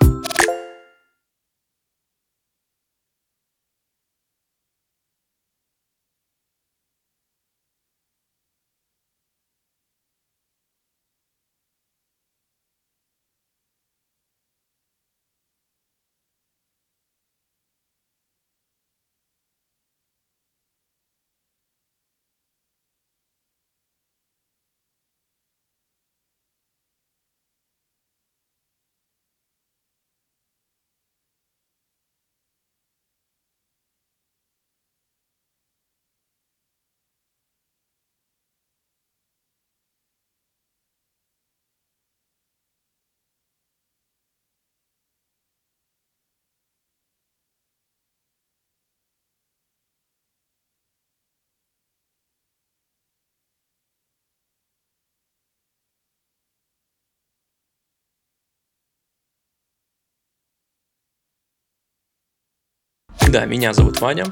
Да, 63.30 63.46
меня 63.46 63.74
зовут 63.74 64.02
Ваня. 64.02 64.26